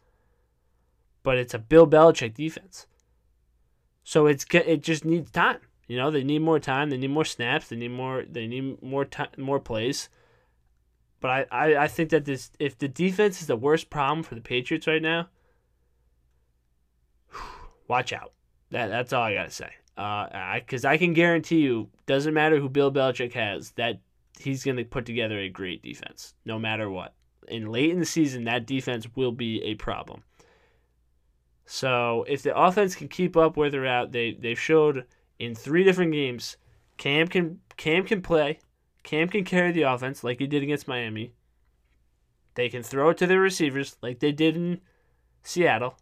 [1.25, 2.87] But it's a Bill Belichick defense.
[4.05, 5.59] So it's it just needs time.
[5.89, 6.91] You know, they need more time.
[6.91, 7.69] They need more snaps.
[7.69, 8.25] They need more.
[8.29, 10.11] They need more time, more plays.
[11.21, 14.35] But I, I, I think that this if the defense is the worst problem for
[14.35, 15.29] the Patriots right now,
[17.89, 18.33] watch out.
[18.71, 19.71] That that's all I gotta say.
[19.97, 24.01] Because uh, I, cause I can guarantee you, doesn't matter who Bill Belichick has, that
[24.39, 27.15] he's gonna put together a great defense, no matter what.
[27.51, 30.23] And late in the season, that defense will be a problem.
[31.65, 35.07] So if the offense can keep up where they're at, they they've showed
[35.39, 36.57] in three different games,
[36.97, 38.59] Cam can Cam can play,
[39.03, 41.33] Cam can carry the offense like he did against Miami.
[42.55, 44.81] They can throw it to their receivers like they did in
[45.43, 45.99] Seattle,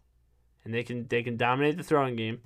[0.63, 2.41] and they can they can dominate the throwing game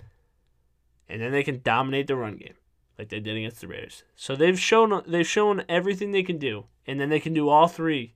[1.12, 2.54] and then they can dominate the run game
[2.98, 4.04] like they did against the Raiders.
[4.16, 7.68] So they've shown they've shown everything they can do, and then they can do all
[7.68, 8.16] three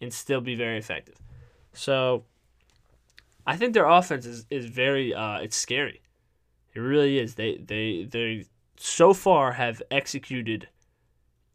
[0.00, 1.16] and still be very effective.
[1.72, 2.24] So
[3.46, 6.01] I think their offense is, is very uh, it's scary.
[6.74, 7.34] It really is.
[7.34, 10.68] They they they so far have executed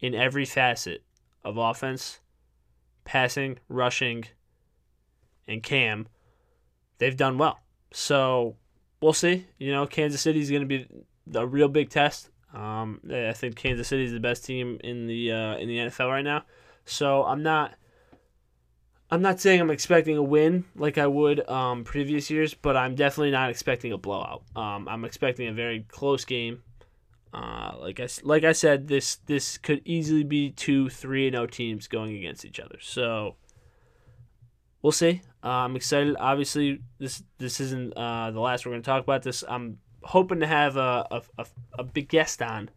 [0.00, 1.02] in every facet
[1.44, 2.20] of offense,
[3.04, 4.24] passing, rushing,
[5.46, 6.08] and cam.
[6.98, 7.58] They've done well.
[7.92, 8.56] So
[9.00, 9.46] we'll see.
[9.58, 10.86] You know, Kansas City is going to be
[11.34, 12.30] a real big test.
[12.54, 16.08] Um, I think Kansas City is the best team in the uh, in the NFL
[16.08, 16.44] right now.
[16.84, 17.74] So I'm not.
[19.10, 22.94] I'm not saying I'm expecting a win like I would um, previous years, but I'm
[22.94, 24.42] definitely not expecting a blowout.
[24.54, 26.62] Um, I'm expecting a very close game.
[27.32, 31.46] Uh, like I like I said, this this could easily be two three and oh
[31.46, 32.78] teams going against each other.
[32.80, 33.36] So
[34.82, 35.22] we'll see.
[35.42, 36.16] Uh, I'm excited.
[36.18, 39.44] Obviously, this this isn't uh, the last we're going to talk about this.
[39.48, 41.46] I'm hoping to have a, a, a,
[41.80, 42.70] a big guest on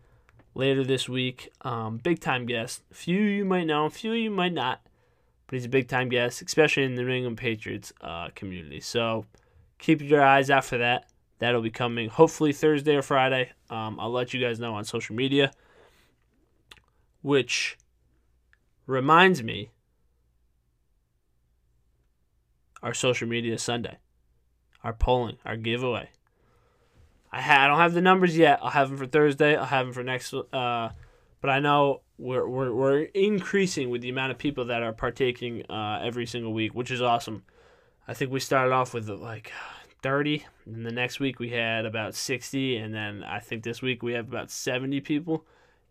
[0.53, 1.51] later this week.
[1.61, 2.83] Um, big time guest.
[2.91, 4.81] Few you might know, few you might not,
[5.51, 8.79] but he's a big time guest, especially in the New England Patriots uh, community.
[8.79, 9.25] So
[9.79, 11.09] keep your eyes out for that.
[11.39, 13.51] That'll be coming hopefully Thursday or Friday.
[13.69, 15.51] Um, I'll let you guys know on social media.
[17.21, 17.77] Which
[18.87, 19.71] reminds me
[22.81, 23.97] our social media Sunday,
[24.85, 26.11] our polling, our giveaway.
[27.29, 28.59] I, ha- I don't have the numbers yet.
[28.63, 29.57] I'll have them for Thursday.
[29.57, 30.33] I'll have them for next.
[30.33, 30.91] Uh,
[31.41, 35.63] but I know we're, we're, we're increasing with the amount of people that are partaking
[35.69, 37.43] uh, every single week, which is awesome.
[38.07, 39.51] I think we started off with like
[40.03, 44.03] 30, and the next week we had about 60, and then I think this week
[44.03, 45.45] we have about 70 people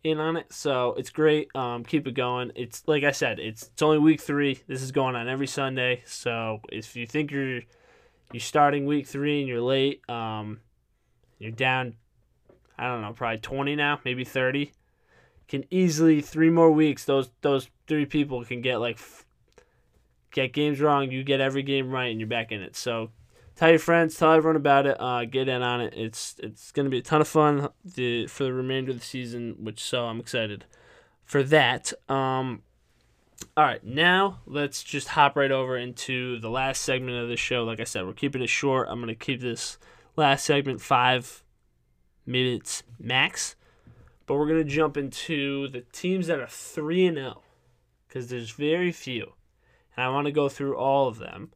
[0.04, 0.52] in on it.
[0.52, 1.54] So it's great.
[1.54, 2.52] Um, keep it going.
[2.54, 4.62] It's like I said, it's it's only week three.
[4.66, 6.02] This is going on every Sunday.
[6.06, 7.60] So if you think you're
[8.32, 10.60] you're starting week three and you're late, um,
[11.38, 11.96] you're down.
[12.78, 14.72] I don't know, probably twenty now, maybe thirty.
[15.50, 17.04] Can easily three more weeks.
[17.04, 19.00] Those those three people can get like
[20.30, 21.10] get games wrong.
[21.10, 22.76] You get every game right, and you're back in it.
[22.76, 23.10] So
[23.56, 24.96] tell your friends, tell everyone about it.
[25.00, 25.92] Uh, get in on it.
[25.96, 29.56] It's it's gonna be a ton of fun to, for the remainder of the season,
[29.58, 30.66] which so I'm excited
[31.24, 31.92] for that.
[32.08, 32.62] Um,
[33.56, 37.64] all right, now let's just hop right over into the last segment of the show.
[37.64, 38.86] Like I said, we're keeping it short.
[38.88, 39.78] I'm gonna keep this
[40.14, 41.42] last segment five
[42.24, 43.56] minutes max.
[44.30, 47.42] But we're gonna jump into the teams that are three and zero,
[48.06, 49.32] because there's very few,
[49.96, 51.50] and I want to go through all of them.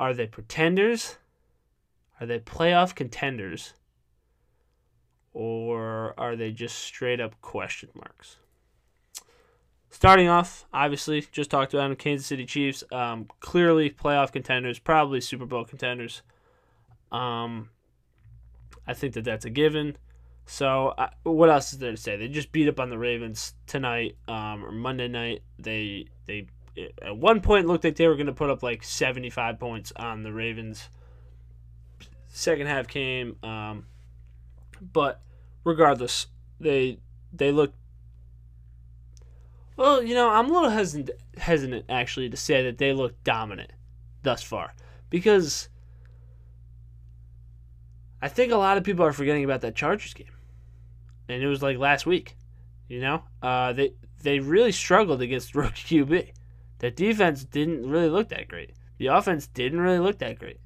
[0.00, 1.18] Are they pretenders?
[2.18, 3.74] Are they playoff contenders?
[5.32, 8.38] Or are they just straight up question marks?
[9.88, 12.82] Starting off, obviously, just talked about them, Kansas City Chiefs.
[12.90, 16.22] Um, clearly playoff contenders, probably Super Bowl contenders.
[17.12, 17.70] Um,
[18.88, 19.98] I think that that's a given.
[20.46, 22.16] So, uh, what else is there to say?
[22.16, 25.42] They just beat up on the Ravens tonight um, or Monday night.
[25.58, 26.46] They they
[27.02, 30.22] at one point looked like they were going to put up like 75 points on
[30.22, 30.88] the Ravens.
[32.28, 33.86] Second half came, um,
[34.80, 35.20] but
[35.64, 36.26] regardless,
[36.60, 36.98] they
[37.32, 37.76] they looked.
[39.76, 43.72] Well, you know, I'm a little hesitant hesitant actually to say that they look dominant
[44.22, 44.74] thus far
[45.10, 45.68] because
[48.22, 50.31] I think a lot of people are forgetting about that Chargers game,
[51.28, 52.36] and it was like last week.
[52.88, 56.30] You know, uh, they they really struggled against rookie QB.
[56.78, 58.72] The defense didn't really look that great.
[58.98, 60.60] The offense didn't really look that great.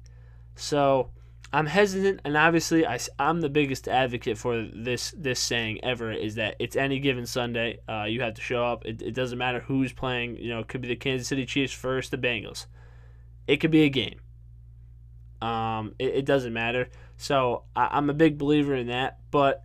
[0.55, 1.11] So
[1.53, 6.35] I'm hesitant, and obviously I, am the biggest advocate for this this saying ever is
[6.35, 7.79] that it's any given Sunday.
[7.87, 8.85] Uh, you have to show up.
[8.85, 10.37] It, it doesn't matter who's playing.
[10.37, 12.65] You know, it could be the Kansas City Chiefs first, the Bengals.
[13.47, 14.19] It could be a game.
[15.41, 16.89] Um, it, it doesn't matter.
[17.15, 19.63] So I, I'm a big believer in that, but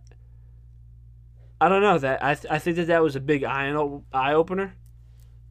[1.63, 3.73] I don't know that I, th- I think that that was a big eye
[4.11, 4.75] eye opener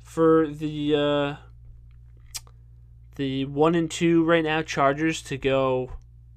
[0.02, 1.36] for the uh,
[3.16, 5.90] the one and two right now Chargers to go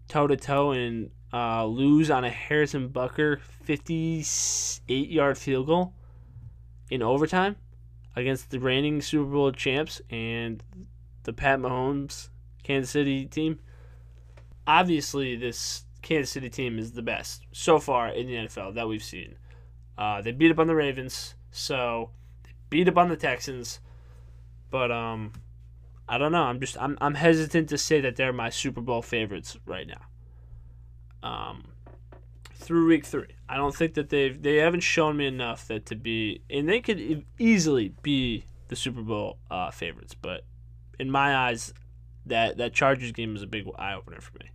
[0.07, 5.93] toe to toe and uh, lose on a Harrison Butker 58 yard field goal
[6.89, 7.57] in overtime
[8.15, 10.63] against the reigning Super Bowl champs and
[11.23, 12.29] the Pat Mahomes
[12.63, 13.59] Kansas City team.
[14.65, 19.03] Obviously, this Kansas City team is the best so far in the NFL that we've
[19.03, 19.35] seen.
[19.97, 22.09] Uh, they beat up on the Ravens, so
[22.43, 23.79] they beat up on the Texans,
[24.69, 25.31] but um,
[26.07, 26.43] I don't know.
[26.43, 30.01] I'm just I'm I'm hesitant to say that they're my Super Bowl favorites right now.
[31.27, 31.63] Um,
[32.53, 35.95] through week three, I don't think that they've they haven't shown me enough that to
[35.95, 40.41] be and they could easily be the Super Bowl uh, favorites, but
[40.99, 41.73] in my eyes,
[42.25, 44.49] that that Chargers game was a big eye opener for me.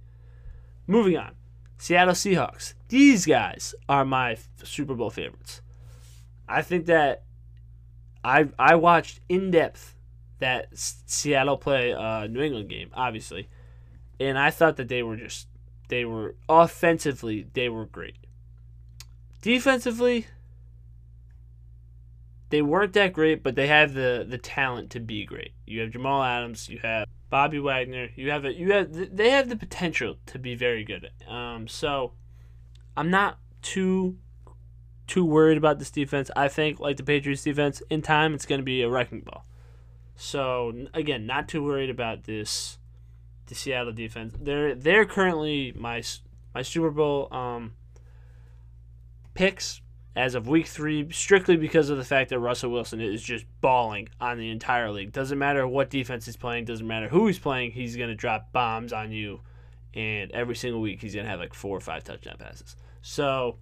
[0.86, 1.34] Moving on,
[1.78, 2.74] Seattle Seahawks.
[2.90, 5.62] These guys are my Super Bowl favorites.
[6.48, 7.22] I think that
[8.24, 9.94] I I watched in depth
[10.40, 13.48] that Seattle play uh, New England game, obviously,
[14.18, 15.46] and I thought that they were just
[15.86, 18.16] they were offensively they were great.
[19.40, 20.26] Defensively,
[22.48, 25.52] they weren't that great, but they have the the talent to be great.
[25.64, 29.48] You have Jamal Adams, you have Bobby Wagner, you have a you have they have
[29.48, 31.08] the potential to be very good.
[31.28, 32.14] Um, so
[33.00, 34.18] I'm not too
[35.06, 36.30] too worried about this defense.
[36.36, 39.46] I think like the Patriots defense, in time it's going to be a wrecking ball.
[40.16, 42.76] So again, not too worried about this
[43.46, 44.34] the Seattle defense.
[44.38, 46.02] They're they're currently my
[46.54, 47.72] my Super Bowl um,
[49.32, 49.80] picks
[50.14, 54.10] as of week three, strictly because of the fact that Russell Wilson is just balling
[54.20, 55.12] on the entire league.
[55.12, 58.92] Doesn't matter what defense he's playing, doesn't matter who he's playing, he's gonna drop bombs
[58.92, 59.40] on you,
[59.94, 62.76] and every single week he's gonna have like four or five touchdown passes.
[63.02, 63.58] So,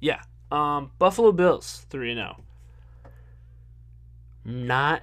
[0.00, 2.36] yeah, um, Buffalo Bills three and zero.
[2.36, 3.10] Oh.
[4.44, 5.02] Not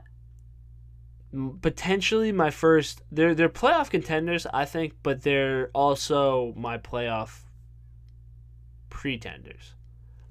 [1.61, 3.01] potentially my first.
[3.11, 7.41] They're they're playoff contenders, I think, but they're also my playoff
[8.89, 9.75] pretenders.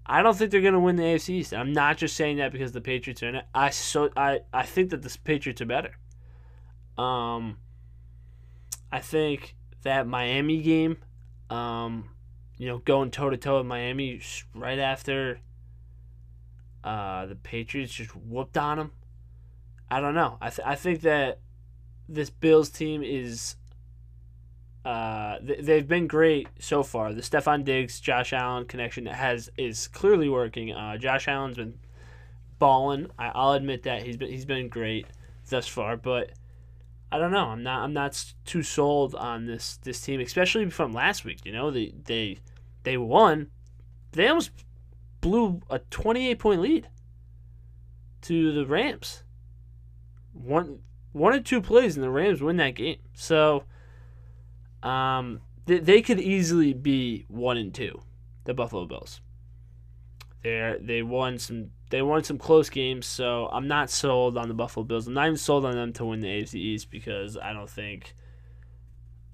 [0.06, 1.54] I don't think they're gonna win the AFC East.
[1.54, 3.44] I'm not just saying that because the Patriots are in it.
[3.54, 5.94] I so I I think that the Patriots are better.
[6.98, 7.58] Um,
[8.92, 10.98] I think that Miami game,
[11.48, 12.10] um,
[12.60, 14.20] you know, going toe to toe with Miami
[14.54, 15.40] right after
[16.84, 18.92] uh, the Patriots just whooped on them.
[19.90, 20.36] I don't know.
[20.42, 21.38] I th- I think that
[22.06, 23.56] this Bills team is
[24.84, 27.14] uh, th- they've been great so far.
[27.14, 30.70] The Stefon Diggs, Josh Allen connection has is clearly working.
[30.70, 31.78] Uh, Josh Allen's been
[32.58, 33.06] balling.
[33.18, 35.06] I, I'll admit that he's been he's been great
[35.48, 36.32] thus far, but
[37.10, 37.46] I don't know.
[37.46, 41.38] I'm not I'm not too sold on this this team, especially from last week.
[41.46, 42.38] You know, they they
[42.82, 43.48] they won.
[44.12, 44.50] They almost
[45.20, 46.88] blew a 28 point lead
[48.22, 49.22] to the Rams
[50.32, 50.80] one
[51.12, 52.98] one or two plays and the Rams win that game.
[53.14, 53.64] So
[54.82, 58.02] um, they, they could easily be one and two,
[58.44, 59.20] the Buffalo Bills.
[60.42, 64.54] They they won some they won some close games, so I'm not sold on the
[64.54, 65.06] Buffalo Bills.
[65.06, 68.14] I'm not even sold on them to win the AFC East because I don't think.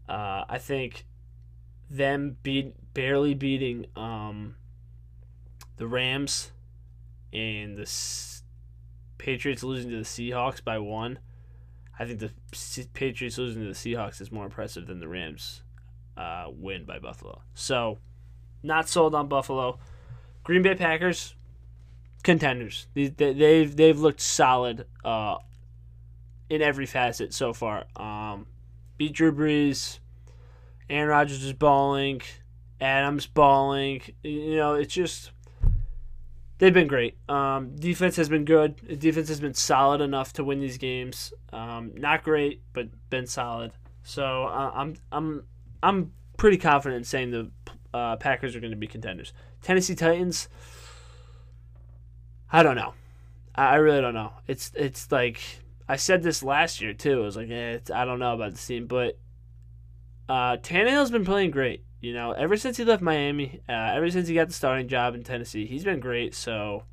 [0.08, 1.04] Uh, I think
[1.90, 4.56] them beat barely beating um,
[5.76, 6.50] the Rams
[7.32, 7.90] and the
[9.18, 11.18] Patriots losing to the Seahawks by one,
[11.98, 12.30] I think the
[12.94, 15.62] Patriots losing to the Seahawks is more impressive than the Rams
[16.16, 17.42] uh, win by Buffalo.
[17.54, 17.98] So,
[18.62, 19.78] not sold on Buffalo.
[20.44, 21.34] Green Bay Packers,
[22.22, 22.86] contenders.
[22.94, 25.36] They, they- they've they've looked solid uh,
[26.48, 27.84] in every facet so far.
[27.96, 28.46] Um,
[28.96, 29.98] beat Drew Brees.
[30.88, 32.22] Aaron Rodgers is balling.
[32.80, 34.02] Adams balling.
[34.22, 35.30] You know, it's just
[36.58, 37.16] they've been great.
[37.28, 38.98] Um, defense has been good.
[38.98, 41.32] Defense has been solid enough to win these games.
[41.52, 43.72] Um, not great, but been solid.
[44.02, 45.44] So uh, I'm I'm
[45.82, 47.50] I'm pretty confident in saying the
[47.92, 49.32] uh, Packers are going to be contenders.
[49.62, 50.48] Tennessee Titans.
[52.52, 52.94] I don't know.
[53.54, 54.32] I, really don't know.
[54.46, 55.40] It's it's like
[55.88, 57.22] I said this last year too.
[57.22, 59.18] I was like, eh, I don't know about this team, but
[60.28, 61.82] uh, Tannehill's been playing great.
[62.00, 65.14] You know, ever since he left Miami, uh, ever since he got the starting job
[65.14, 66.34] in Tennessee, he's been great.
[66.34, 66.84] So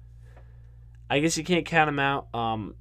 [1.10, 2.34] I guess you can't count him out.
[2.34, 2.76] Um,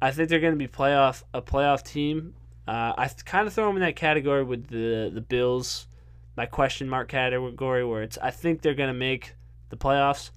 [0.00, 2.34] I think they're going to be playoff a playoff team.
[2.68, 5.88] Uh, I kind of throw them in that category with the the Bills,
[6.36, 9.34] my question mark category, where it's I think they're going to make
[9.70, 10.30] the playoffs,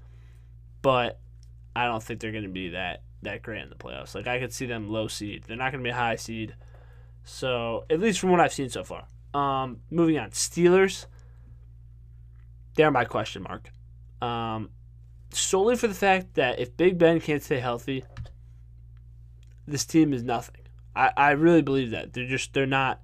[0.81, 1.19] but
[1.75, 4.15] I don't think they're going to be that that great in the playoffs.
[4.15, 5.43] Like I could see them low seed.
[5.45, 6.55] They're not going to be a high seed.
[7.23, 9.05] So at least from what I've seen so far.
[9.33, 11.05] Um, moving on, Steelers.
[12.75, 13.69] They're my question mark.
[14.21, 14.69] Um,
[15.31, 18.03] solely for the fact that if Big Ben can't stay healthy,
[19.67, 20.61] this team is nothing.
[20.95, 23.01] I, I really believe that they're just they're not.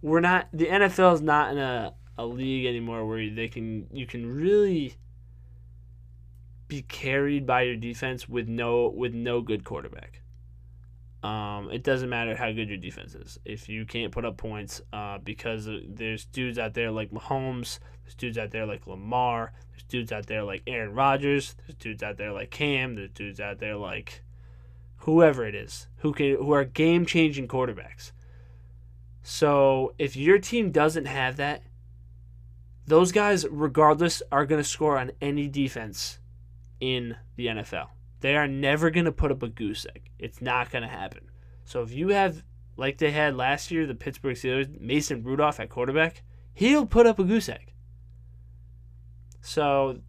[0.00, 4.06] We're not the NFL is not in a, a league anymore where they can you
[4.06, 4.94] can really
[6.68, 10.17] be carried by your defense with no with no good quarterback.
[11.22, 14.80] Um, it doesn't matter how good your defense is if you can't put up points.
[14.92, 19.82] Uh, because there's dudes out there like Mahomes, there's dudes out there like Lamar, there's
[19.84, 23.58] dudes out there like Aaron Rodgers, there's dudes out there like Cam, there's dudes out
[23.58, 24.22] there like
[25.02, 28.12] whoever it is who can who are game changing quarterbacks.
[29.22, 31.62] So if your team doesn't have that,
[32.86, 36.18] those guys, regardless, are going to score on any defense
[36.80, 37.88] in the NFL.
[38.20, 40.10] They are never going to put up a goose egg.
[40.18, 41.30] It's not going to happen.
[41.64, 42.42] So if you have,
[42.76, 46.22] like they had last year, the Pittsburgh Steelers, Mason Rudolph at quarterback,
[46.54, 47.72] he'll put up a goose egg.
[49.40, 50.00] So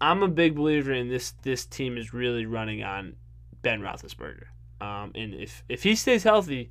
[0.00, 1.32] I'm a big believer in this.
[1.42, 3.16] This team is really running on
[3.62, 4.46] Ben Roethlisberger.
[4.80, 6.70] Um, and if if he stays healthy,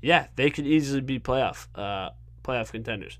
[0.00, 2.10] yeah, they could easily be playoff uh,
[2.42, 3.18] playoff contenders.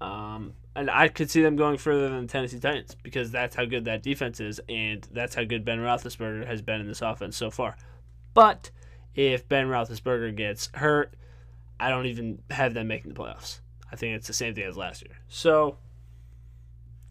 [0.00, 3.66] Um, and I could see them going further than the Tennessee Titans because that's how
[3.66, 7.36] good that defense is, and that's how good Ben Roethlisberger has been in this offense
[7.36, 7.76] so far.
[8.32, 8.70] But
[9.14, 11.12] if Ben Roethlisberger gets hurt,
[11.78, 13.60] I don't even have them making the playoffs.
[13.92, 15.18] I think it's the same thing as last year.
[15.28, 15.76] So,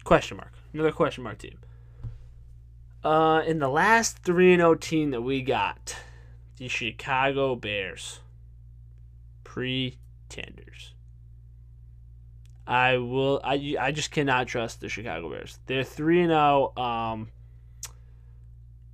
[0.02, 0.52] question mark.
[0.74, 1.58] Another question mark team.
[3.04, 5.94] Uh, in the last 3 0 team that we got,
[6.56, 8.18] the Chicago Bears.
[9.44, 10.94] Pretenders.
[12.70, 13.40] I will.
[13.42, 15.58] I, I just cannot trust the Chicago Bears.
[15.66, 16.72] They're three and zero.
[16.76, 17.28] Um,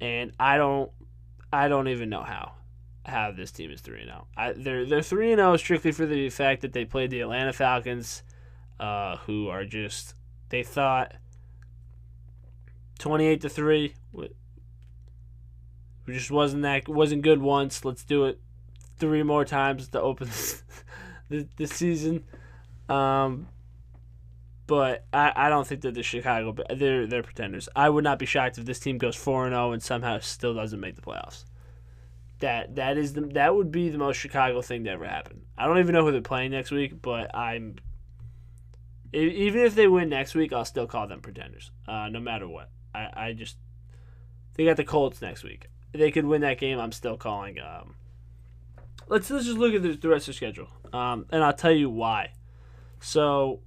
[0.00, 0.90] and I don't.
[1.52, 2.52] I don't even know how
[3.04, 4.54] how this team is three and zero.
[4.56, 8.22] They're they're three and zero strictly for the fact that they played the Atlanta Falcons,
[8.80, 10.14] uh, who are just
[10.48, 11.12] they thought
[12.98, 13.92] twenty eight to three.
[16.08, 17.84] Just wasn't that wasn't good once.
[17.84, 18.40] Let's do it
[18.96, 20.30] three more times to open
[21.28, 22.24] the the season.
[22.88, 23.48] Um,
[24.66, 27.68] but I, I don't think that the Chicago they're they're pretenders.
[27.76, 30.54] I would not be shocked if this team goes four and zero and somehow still
[30.54, 31.44] doesn't make the playoffs.
[32.40, 35.42] That that is the that would be the most Chicago thing to ever happen.
[35.56, 37.76] I don't even know who they're playing next week, but I'm
[39.12, 42.70] even if they win next week, I'll still call them pretenders, uh, no matter what.
[42.94, 43.56] I, I just
[44.54, 45.68] they got the Colts next week.
[45.92, 46.78] They could win that game.
[46.78, 47.58] I'm still calling.
[47.60, 47.94] Um,
[49.08, 51.72] let's let's just look at the, the rest of the schedule, um, and I'll tell
[51.72, 52.32] you why.
[53.00, 53.60] So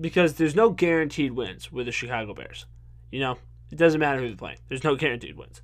[0.00, 2.66] because there's no guaranteed wins with the Chicago Bears.
[3.10, 3.38] You know,
[3.70, 4.58] it doesn't matter who they're playing.
[4.68, 5.62] There's no guaranteed wins.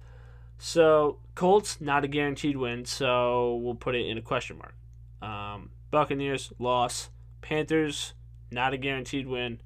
[0.59, 4.75] So Colts not a guaranteed win, so we'll put it in a question mark.
[5.23, 7.11] Um, Buccaneers loss.
[7.41, 8.15] Panthers
[8.51, 9.61] not a guaranteed win.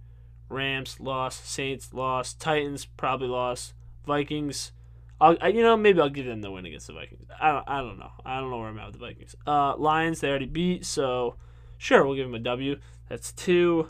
[0.49, 1.37] Rams loss.
[1.37, 2.33] Saints loss.
[2.33, 3.75] Titans probably loss.
[4.07, 4.73] Vikings.
[5.21, 7.27] I'll, I, you know, maybe I'll give them the win against the Vikings.
[7.41, 8.11] I don't, I don't know.
[8.25, 9.35] I don't know where I'm at with the Vikings.
[9.47, 11.37] Uh, Lions, they already beat, so
[11.79, 12.77] sure, we'll give them a W.
[13.09, 13.89] That's two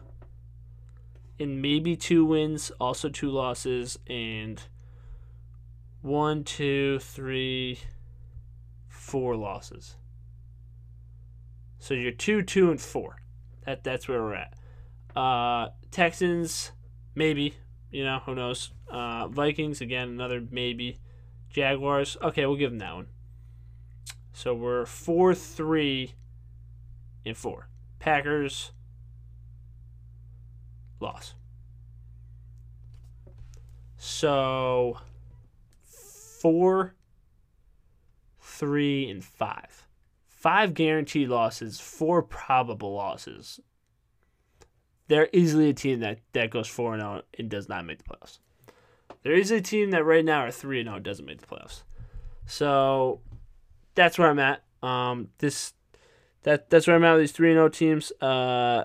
[1.39, 4.63] and maybe two wins, also two losses, and
[6.03, 7.79] one, two, three,
[8.89, 9.97] four losses.
[11.79, 13.17] So you're two, two, and four.
[13.67, 14.55] That that's where we're at.
[15.17, 16.73] Uh, Texans
[17.15, 17.55] maybe.
[17.91, 18.71] You know, who knows?
[18.91, 20.99] Uh, Vikings again, another maybe.
[21.51, 23.07] Jaguars, okay, we'll give them that one.
[24.33, 26.15] So we're four, three,
[27.25, 27.69] and four.
[28.01, 28.73] Packers,
[31.05, 31.35] loss.
[33.97, 34.99] So
[35.85, 36.95] four,
[38.41, 39.87] three, and five.
[40.27, 43.61] Five guaranteed losses, four probable losses.
[45.09, 48.39] They're easily a team that, that goes 4 0 and does not make the playoffs.
[49.23, 51.83] There is a team that right now are 3 0 doesn't make the playoffs.
[52.47, 53.21] So
[53.95, 54.65] that's where I'm at.
[54.83, 55.73] Um, this
[56.43, 58.13] that that's where I'm at with these 3 0 teams.
[58.21, 58.85] Uh,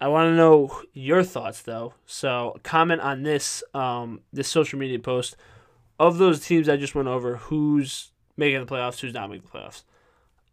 [0.00, 1.94] I want to know your thoughts though.
[2.06, 5.36] So comment on this um, this social media post
[5.98, 7.36] of those teams I just went over.
[7.36, 9.00] Who's making the playoffs?
[9.00, 9.82] Who's not making the playoffs?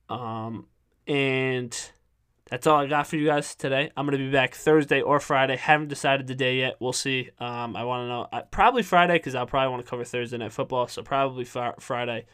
[0.09, 0.67] Um,
[1.07, 1.91] and
[2.49, 3.89] that's all I got for you guys today.
[3.95, 5.55] I'm gonna be back Thursday or Friday.
[5.55, 6.75] Haven't decided the day yet.
[6.79, 7.29] We'll see.
[7.39, 10.37] Um, I want to know uh, probably Friday because I'll probably want to cover Thursday
[10.37, 10.87] night football.
[10.87, 12.25] So probably fr- Friday.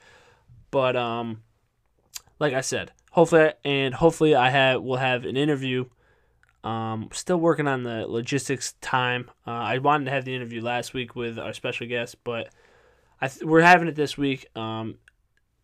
[0.72, 1.44] But um,
[2.40, 5.86] like I said, hopefully and hopefully I have will have an interview.
[6.64, 9.30] Um, still working on the logistics time.
[9.46, 12.54] Uh, I wanted to have the interview last week with our special guest, but
[13.20, 14.48] I th- we're having it this week.
[14.56, 14.96] Um,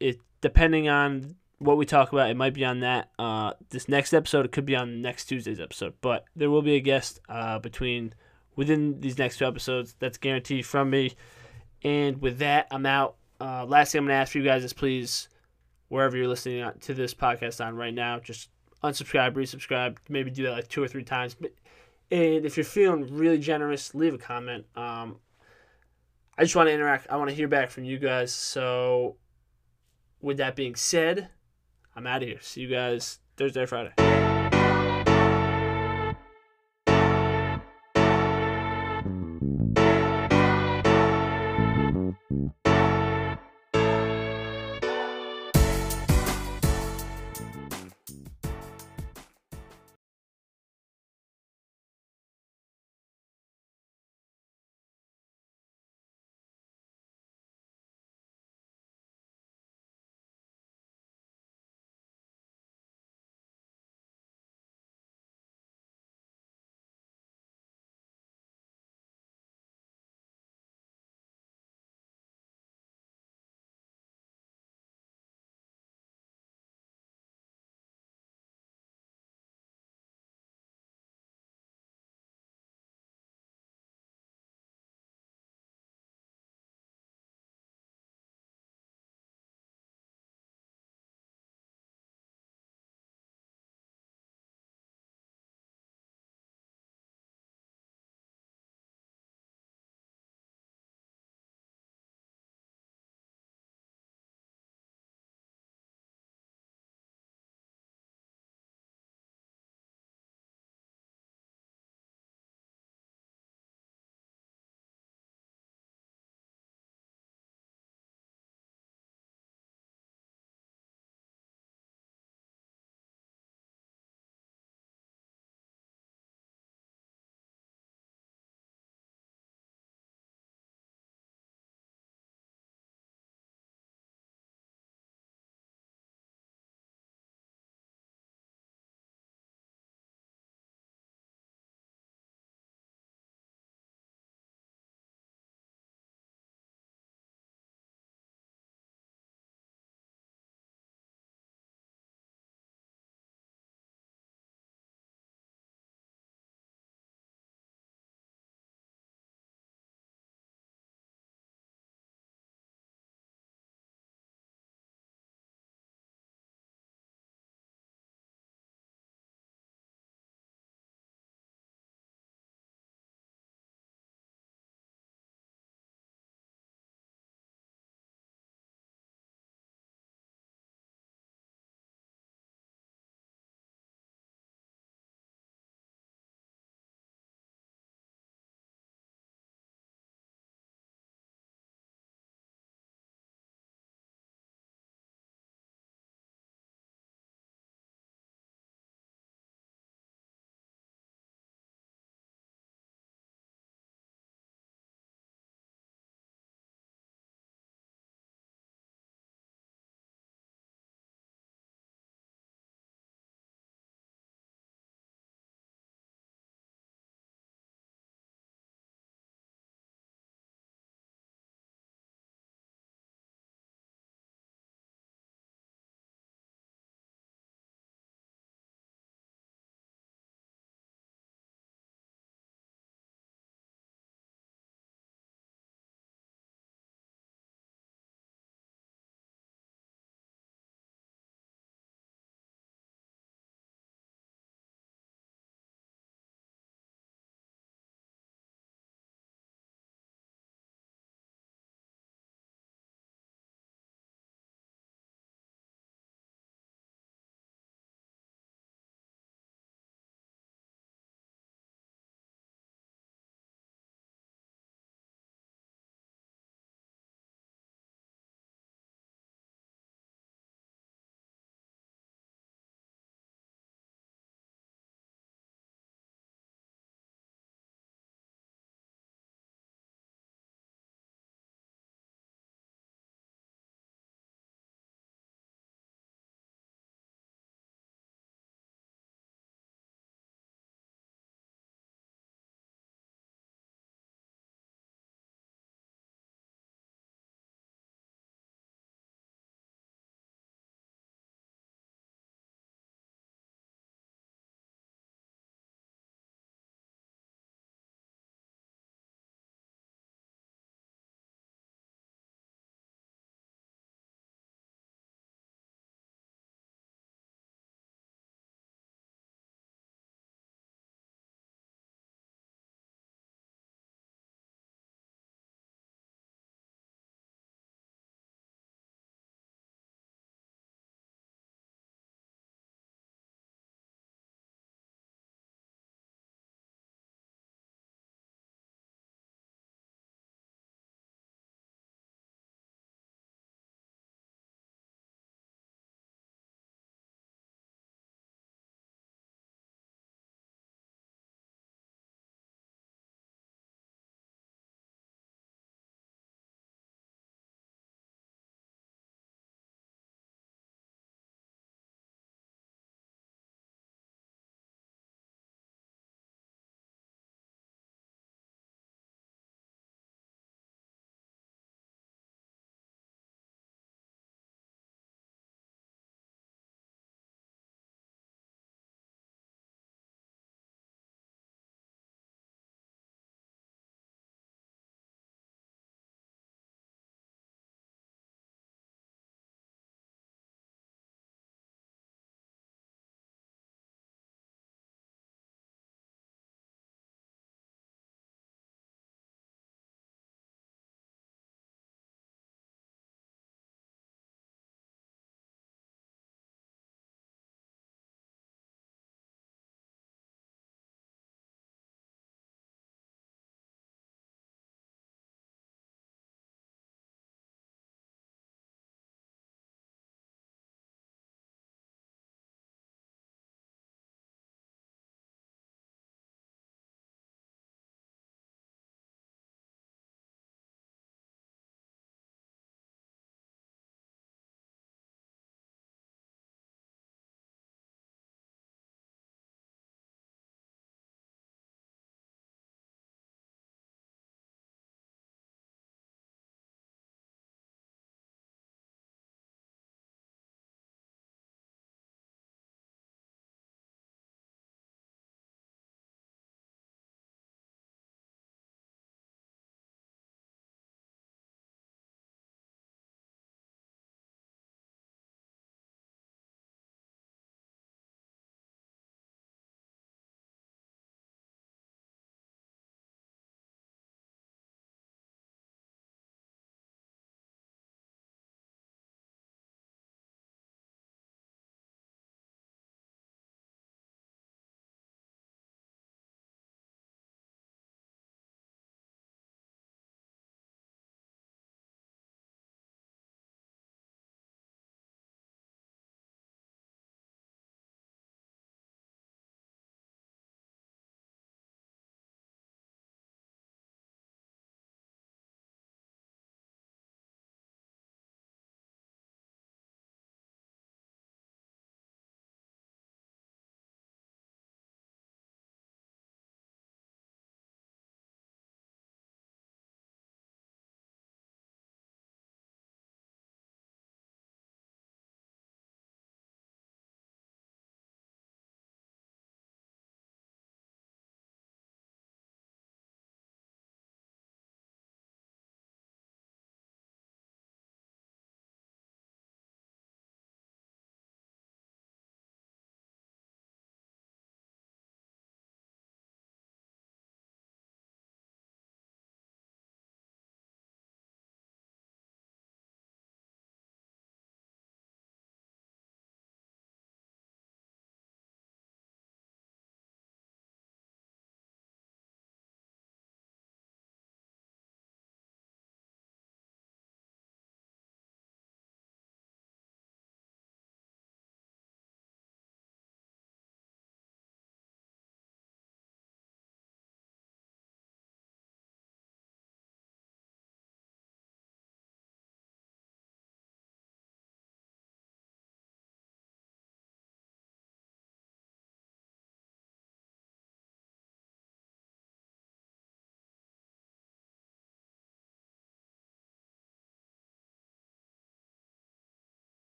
[0.00, 4.12] it depending on what we talk about, it might be on that uh, this next
[4.12, 4.44] episode.
[4.44, 8.14] It could be on next Tuesday's episode, but there will be a guest uh, between
[8.56, 9.94] within these next two episodes.
[10.00, 11.14] That's guaranteed from me.
[11.82, 13.16] And with that, I'm out.
[13.40, 15.28] Uh, last thing I'm gonna ask for you guys is please,
[15.88, 18.50] wherever you're listening to this podcast on right now, just
[18.82, 19.96] unsubscribe, resubscribe.
[20.08, 21.36] Maybe do that like two or three times.
[22.10, 24.66] And if you're feeling really generous, leave a comment.
[24.76, 25.16] Um,
[26.36, 27.08] I just want to interact.
[27.10, 28.32] I want to hear back from you guys.
[28.32, 29.16] So,
[30.20, 31.28] with that being said,
[31.94, 32.38] I'm out of here.
[32.40, 34.27] See you guys Thursday, or Friday.